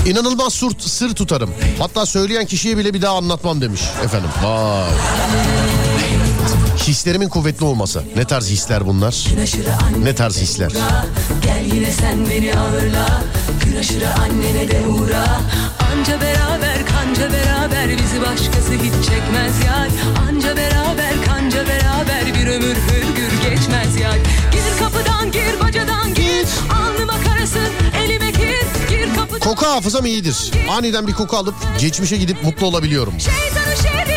[0.05, 1.49] İnanılmaz sır, sır tutarım.
[1.79, 4.29] Hatta söyleyen kişiye bile bir daha anlatmam demiş efendim.
[4.43, 4.89] Vay.
[6.87, 8.03] Hislerimin kuvvetli olması.
[8.15, 9.25] Ne tarz hisler bunlar?
[10.03, 10.71] Ne tarz hisler?
[11.41, 13.23] Gel yine sen beni ağırla
[13.65, 15.25] Gün aşırı annene de uğra
[15.91, 19.89] Anca beraber kanca beraber Bizi başkası hiç çekmez yar
[20.29, 24.17] Anca beraber kanca beraber Bir ömür hürgür geçmez yar
[24.51, 27.69] Gir kapıdan gir bacadan gir Alnıma karasın
[28.05, 30.51] elime gir Gir kapıdan Koku hafızam iyidir.
[30.69, 33.13] Aniden bir koku alıp geçmişe gidip mutlu olabiliyorum.
[33.19, 34.14] Şeytanı şerik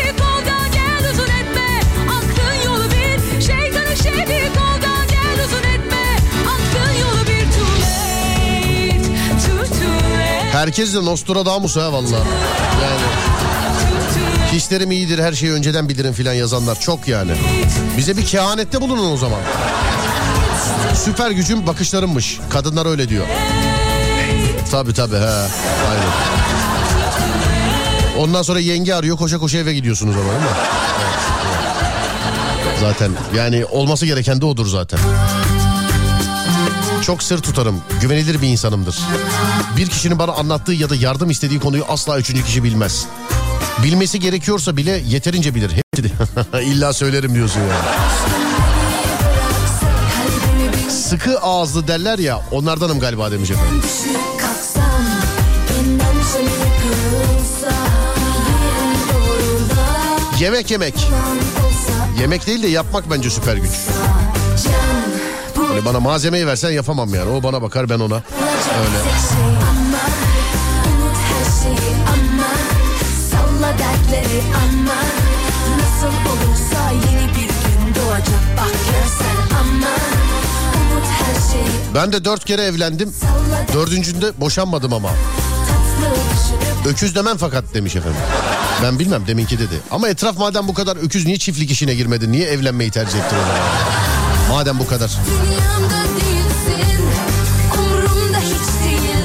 [10.59, 12.17] Herkes de Nostradamus ha valla.
[12.83, 13.01] Yani
[14.51, 17.31] hislerim iyidir her şeyi önceden bilirim filan yazanlar çok yani.
[17.97, 19.39] Bize bir kehanette bulunun o zaman.
[20.95, 22.39] Süper gücüm bakışlarımmış.
[22.49, 23.25] Kadınlar öyle diyor.
[24.71, 25.19] Tabi tabi he.
[25.89, 26.09] Aynen.
[28.17, 30.47] Ondan sonra yenge arıyor koşa koşa eve gidiyorsunuz ama değil mi?
[32.67, 32.79] Evet.
[32.79, 34.99] Zaten yani olması gereken de odur zaten.
[37.09, 37.81] Çok sır tutarım.
[38.01, 38.99] Güvenilir bir insanımdır.
[39.77, 43.05] Bir kişinin bana anlattığı ya da yardım istediği konuyu asla üçüncü kişi bilmez.
[43.83, 45.71] Bilmesi gerekiyorsa bile yeterince bilir.
[46.61, 47.75] İlla söylerim diyorsun ya.
[50.89, 53.81] Sıkı ağızlı derler ya onlardanım galiba demiş efendim.
[60.39, 60.95] Yemek yemek.
[62.19, 63.71] Yemek değil de yapmak bence süper güç.
[64.63, 64.98] Can
[65.79, 67.29] Hani bana malzemeyi versen yapamam yani.
[67.31, 68.15] O bana bakar ben ona.
[68.15, 68.23] Öyle.
[81.95, 83.13] Ben de dört kere evlendim.
[83.73, 85.09] Dördüncünde boşanmadım ama.
[86.85, 88.21] Öküz demem fakat demiş efendim.
[88.83, 89.75] Ben bilmem deminki dedi.
[89.91, 92.31] Ama etraf madem bu kadar öküz niye çiftlik işine girmedin?
[92.31, 94.08] Niye evlenmeyi tercih ettin o?
[94.49, 95.11] Madem bu kadar.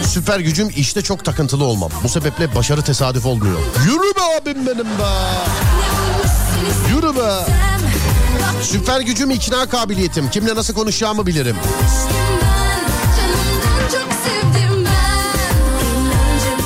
[0.07, 1.91] Süper gücüm işte çok takıntılı olmam.
[2.05, 3.59] Bu sebeple başarı tesadüf olmuyor.
[3.85, 5.15] Yürü be abim benim be.
[6.91, 7.45] Yürü be.
[8.63, 10.31] Süper gücüm ikna kabiliyetim.
[10.31, 11.57] Kimle nasıl konuşacağımı bilirim.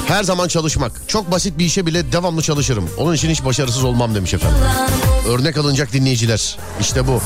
[0.09, 0.93] Her zaman çalışmak.
[1.09, 2.91] Çok basit bir işe bile devamlı çalışırım.
[2.99, 4.59] Onun için hiç başarısız olmam demiş efendim.
[5.29, 6.59] Örnek alınacak dinleyiciler.
[6.81, 7.21] İşte bu.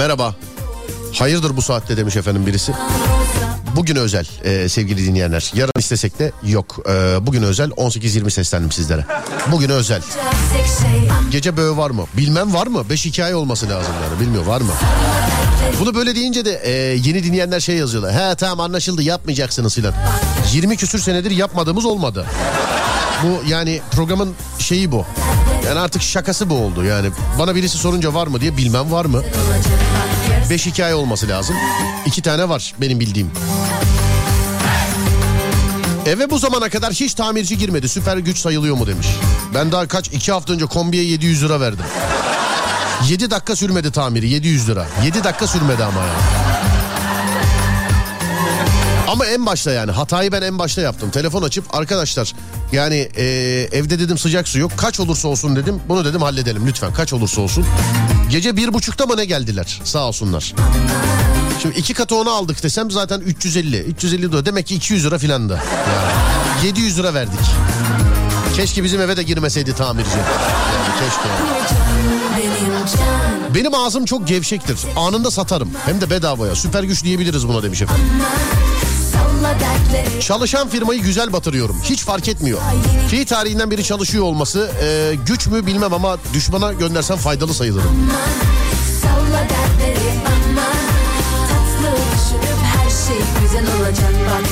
[0.00, 0.34] Merhaba.
[1.18, 2.72] Hayırdır bu saatte demiş efendim birisi.
[3.76, 5.52] Bugün özel e, sevgili dinleyenler.
[5.54, 6.76] Yarın istesek de yok.
[6.88, 9.06] E, bugün özel 18-20 seslendim sizlere.
[9.52, 10.02] Bugün özel.
[11.30, 12.04] Gece böğü var mı?
[12.16, 12.84] Bilmem var mı?
[12.90, 14.20] 5 hikaye olması lazım yani.
[14.20, 14.72] Bilmiyor var mı?
[15.80, 18.14] Bunu böyle deyince de e, yeni dinleyenler şey yazıyorlar.
[18.14, 19.94] He tamam anlaşıldı yapmayacaksınız filan.
[20.52, 22.26] 20 küsür senedir yapmadığımız olmadı.
[23.22, 25.06] Bu yani programın şeyi bu.
[25.66, 27.10] Yani artık şakası bu oldu yani.
[27.38, 29.22] Bana birisi sorunca var mı diye bilmem var mı?
[30.50, 31.56] 5 hikaye olması lazım.
[32.06, 33.30] İki tane var benim bildiğim.
[36.06, 37.88] Eve bu zamana kadar hiç tamirci girmedi.
[37.88, 39.06] Süper güç sayılıyor mu demiş.
[39.54, 41.84] Ben daha kaç iki hafta önce kombiye 700 lira verdim.
[43.08, 44.86] 7 dakika sürmedi tamiri 700 lira.
[45.04, 46.12] 7 dakika sürmedi ama ya.
[49.08, 51.10] Ama en başta yani hatayı ben en başta yaptım.
[51.10, 52.32] Telefon açıp arkadaşlar
[52.72, 53.24] yani e,
[53.72, 54.72] evde dedim sıcak su yok.
[54.76, 55.80] Kaç olursa olsun dedim.
[55.88, 57.66] Bunu dedim halledelim lütfen kaç olursa olsun.
[58.30, 60.54] Gece bir buçukta ne geldiler sağ olsunlar.
[61.62, 63.78] Şimdi iki katı onu aldık desem zaten 350.
[63.78, 65.54] 350 lira demek ki 200 lira filan da.
[65.54, 67.40] Yani 700 lira verdik.
[68.56, 70.10] Keşke bizim eve de girmeseydi tamirci.
[71.00, 71.28] Keşke.
[72.36, 74.78] Benim can Benim ağzım çok gevşektir.
[74.96, 75.70] Anında satarım.
[75.86, 76.54] Hem de bedavaya.
[76.54, 78.04] Süper güç diyebiliriz buna demiş efendim.
[80.20, 81.76] Çalışan firmayı güzel batırıyorum.
[81.84, 82.58] Hiç fark etmiyor.
[83.08, 88.10] Fi tarihinden beri çalışıyor olması e, güç mü bilmem ama düşmana göndersem faydalı sayılırım.
[89.02, 90.66] Salla dertleri ama
[91.48, 94.44] Tatlı düşünüp her şey güzel olacak bak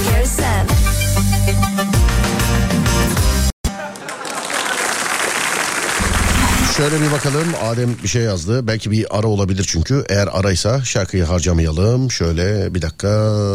[6.79, 7.47] Şöyle bir bakalım.
[7.65, 8.67] Adem bir şey yazdı.
[8.67, 10.05] Belki bir ara olabilir çünkü.
[10.09, 12.11] Eğer araysa şarkıyı harcamayalım.
[12.11, 13.09] Şöyle bir dakika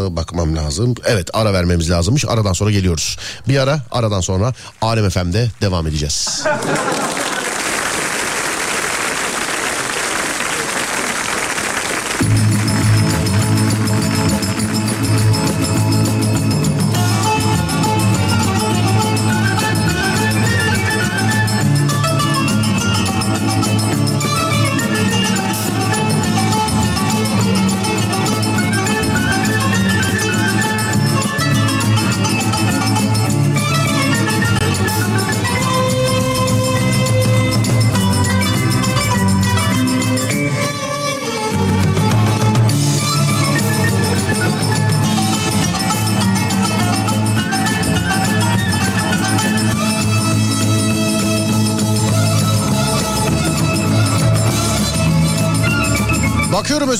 [0.10, 0.96] bakmam lazım.
[1.06, 2.26] Evet ara vermemiz lazımmış.
[2.28, 3.18] Aradan sonra geliyoruz.
[3.48, 6.44] Bir ara aradan sonra Alem FM'de devam edeceğiz.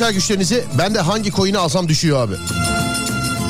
[0.04, 0.64] Özel güçlerinizi.
[0.78, 2.34] Ben de hangi coin'i alsam düşüyor abi.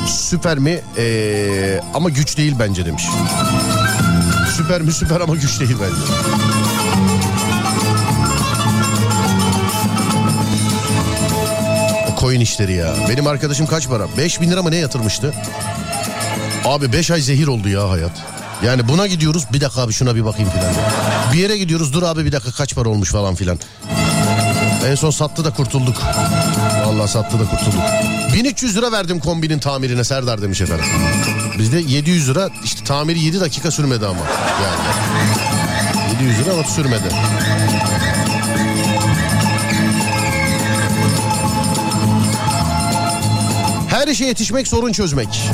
[0.08, 0.80] Süper mi?
[0.98, 3.04] Ee, ama güç değil bence demiş.
[4.56, 6.12] Süper mi süper ama güç değil bence.
[12.12, 12.94] O coin işleri ya.
[13.08, 14.06] Benim arkadaşım kaç para?
[14.18, 15.34] 5 bin lira mı ne yatırmıştı?
[16.64, 18.22] Abi 5 ay zehir oldu ya hayat.
[18.64, 20.74] Yani buna gidiyoruz bir dakika abi şuna bir bakayım filan.
[21.32, 23.58] Bir yere gidiyoruz dur abi bir dakika kaç para olmuş falan filan.
[24.86, 25.96] En son sattı da kurtulduk.
[26.86, 27.80] Vallahi sattı da kurtulduk.
[28.34, 30.84] 1300 lira verdim kombinin tamirine Serdar demiş efendim.
[31.58, 34.20] Bizde 700 lira işte tamiri 7 dakika sürmedi ama.
[34.62, 34.80] Yani
[36.22, 37.08] 700 lira ama sürmedi.
[43.88, 45.50] Her işe yetişmek sorun çözmek.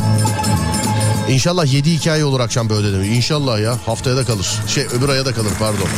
[1.28, 3.08] İnşallah 7 hikaye olur akşam böyle demiş.
[3.08, 4.48] İnşallah ya haftaya da kalır.
[4.68, 5.88] Şey öbür aya da kalır pardon.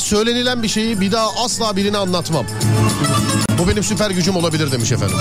[0.00, 2.46] Söylenilen bir şeyi bir daha asla birine anlatmam.
[3.58, 5.16] Bu benim süper gücüm olabilir demiş efendim.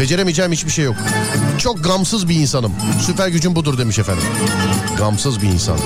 [0.00, 0.96] Beceremeyeceğim hiçbir şey yok.
[1.58, 2.72] Çok gamsız bir insanım.
[3.06, 4.24] Süper gücüm budur demiş efendim.
[4.98, 5.78] Gamsız bir insan.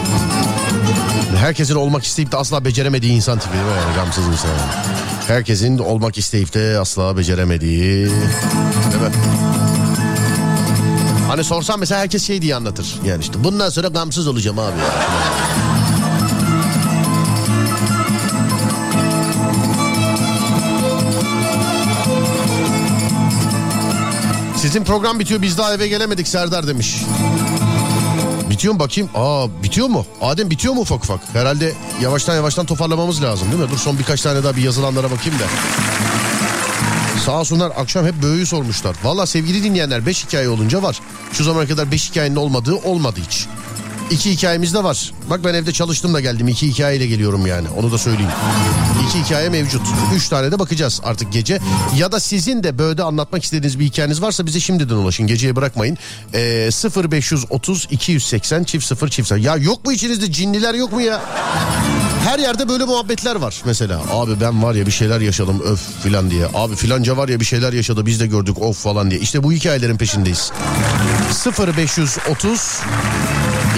[1.36, 3.70] Herkesin olmak isteyip de asla beceremediği insan tipi değil mi?
[3.70, 4.50] Yani gamsız insan.
[5.26, 8.06] Herkesin olmak isteyip de asla beceremediği.
[8.06, 8.10] Değil?
[11.34, 13.00] Hani sorsam mesela herkes şey diye anlatır.
[13.06, 14.86] Yani işte bundan sonra gamsız olacağım abi ya.
[24.56, 26.96] Sizin program bitiyor biz daha eve gelemedik Serdar demiş.
[28.50, 29.10] Bitiyor mu bakayım?
[29.14, 30.06] Aa bitiyor mu?
[30.20, 31.20] Adem bitiyor mu ufak ufak?
[31.32, 31.72] Herhalde
[32.02, 33.70] yavaştan yavaştan toparlamamız lazım değil mi?
[33.70, 35.44] Dur son birkaç tane daha bir yazılanlara bakayım da.
[37.26, 38.96] Sağ olsunlar akşam hep böğüyü sormuşlar.
[39.04, 41.00] Valla sevgili dinleyenler 5 hikaye olunca var.
[41.32, 43.46] Şu zamana kadar 5 hikayenin olmadığı olmadı hiç.
[44.10, 45.12] İki hikayemiz de var.
[45.30, 46.48] Bak ben evde çalıştım da geldim.
[46.48, 47.68] İki hikayeyle geliyorum yani.
[47.78, 48.30] Onu da söyleyeyim.
[49.08, 49.82] İki hikaye mevcut.
[50.14, 51.58] Üç tane de bakacağız artık gece.
[51.96, 55.26] Ya da sizin de böyle anlatmak istediğiniz bir hikayeniz varsa bize şimdiden ulaşın.
[55.26, 55.98] Geceye bırakmayın.
[56.34, 56.70] Ee,
[57.10, 59.36] 0530 280 çift 0 çift 0.
[59.40, 61.20] Ya yok mu içinizde cinliler yok mu ya?
[62.24, 64.02] Her yerde böyle muhabbetler var mesela.
[64.12, 66.46] Abi ben var ya bir şeyler yaşadım öf filan diye.
[66.54, 69.20] Abi filanca var ya bir şeyler yaşadı biz de gördük of falan diye.
[69.20, 70.52] İşte bu hikayelerin peşindeyiz.
[71.68, 72.80] 0530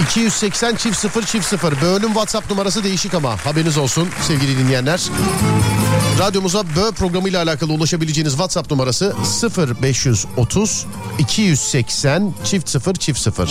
[0.03, 5.01] 280 çift 0 çift 0 bölüm WhatsApp numarası değişik ama haberiniz olsun sevgili dinleyenler.
[6.19, 9.13] Radyomuza bö programıyla alakalı ulaşabileceğiniz WhatsApp numarası
[9.81, 10.85] 0530
[11.19, 13.49] 280 çift 0 çift 0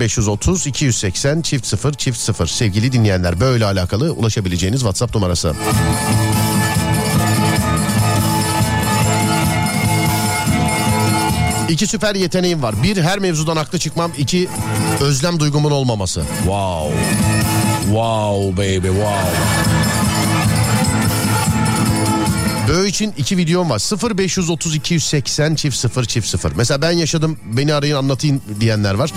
[0.00, 5.54] 0530 280 çift 0 çift 0 sevgili dinleyenler böyle alakalı ulaşabileceğiniz WhatsApp numarası.
[11.68, 12.82] İki süper yeteneğim var.
[12.82, 14.12] Bir her mevzudan haklı çıkmam.
[14.18, 14.48] İki
[15.00, 16.22] özlem duygumun olmaması.
[16.44, 16.94] Wow.
[17.86, 19.95] Wow baby wow.
[22.68, 23.78] Böğ için iki videom var.
[24.18, 26.52] 0530 280 çift 0 çift 0.
[26.56, 29.12] Mesela ben yaşadım beni arayın anlatayım diyenler var.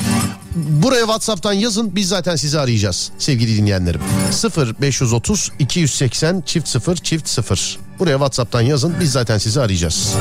[0.56, 4.02] Buraya WhatsApp'tan yazın biz zaten sizi arayacağız sevgili dinleyenlerim.
[4.82, 7.78] 0530 280 çift 0 çift 0.
[8.00, 10.16] Buraya WhatsApp'tan yazın biz zaten sizi arayacağız.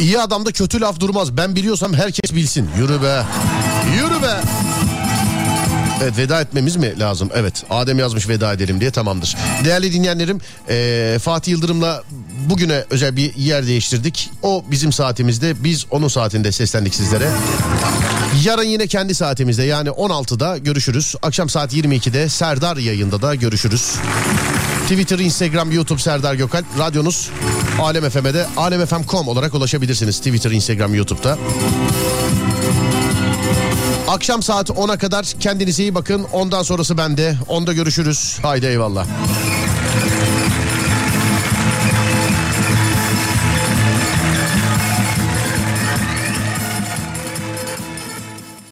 [0.00, 1.36] İyi adamda kötü laf durmaz.
[1.36, 2.70] Ben biliyorsam herkes bilsin.
[2.78, 3.22] Yürü be.
[3.96, 4.40] Yürü be.
[6.02, 7.30] Evet veda etmemiz mi lazım?
[7.34, 9.36] Evet Adem yazmış veda edelim diye tamamdır.
[9.64, 12.02] Değerli dinleyenlerim eee, Fatih Yıldırım'la
[12.48, 14.30] bugüne özel bir yer değiştirdik.
[14.42, 17.28] O bizim saatimizde biz onun saatinde seslendik sizlere.
[18.44, 21.14] Yarın yine kendi saatimizde yani 16'da görüşürüz.
[21.22, 23.94] Akşam saat 22'de Serdar yayında da görüşürüz.
[24.82, 26.64] Twitter, Instagram, YouTube Serdar Gökalp.
[26.78, 27.30] Radyonuz
[27.82, 30.18] Alem FM'de de alemfm.com olarak ulaşabilirsiniz.
[30.18, 31.38] Twitter, Instagram, YouTube'da.
[34.12, 36.26] Akşam saat 10'a kadar kendinize iyi bakın.
[36.32, 37.36] Ondan sonrası bende.
[37.48, 38.38] Onda görüşürüz.
[38.42, 39.06] Haydi eyvallah.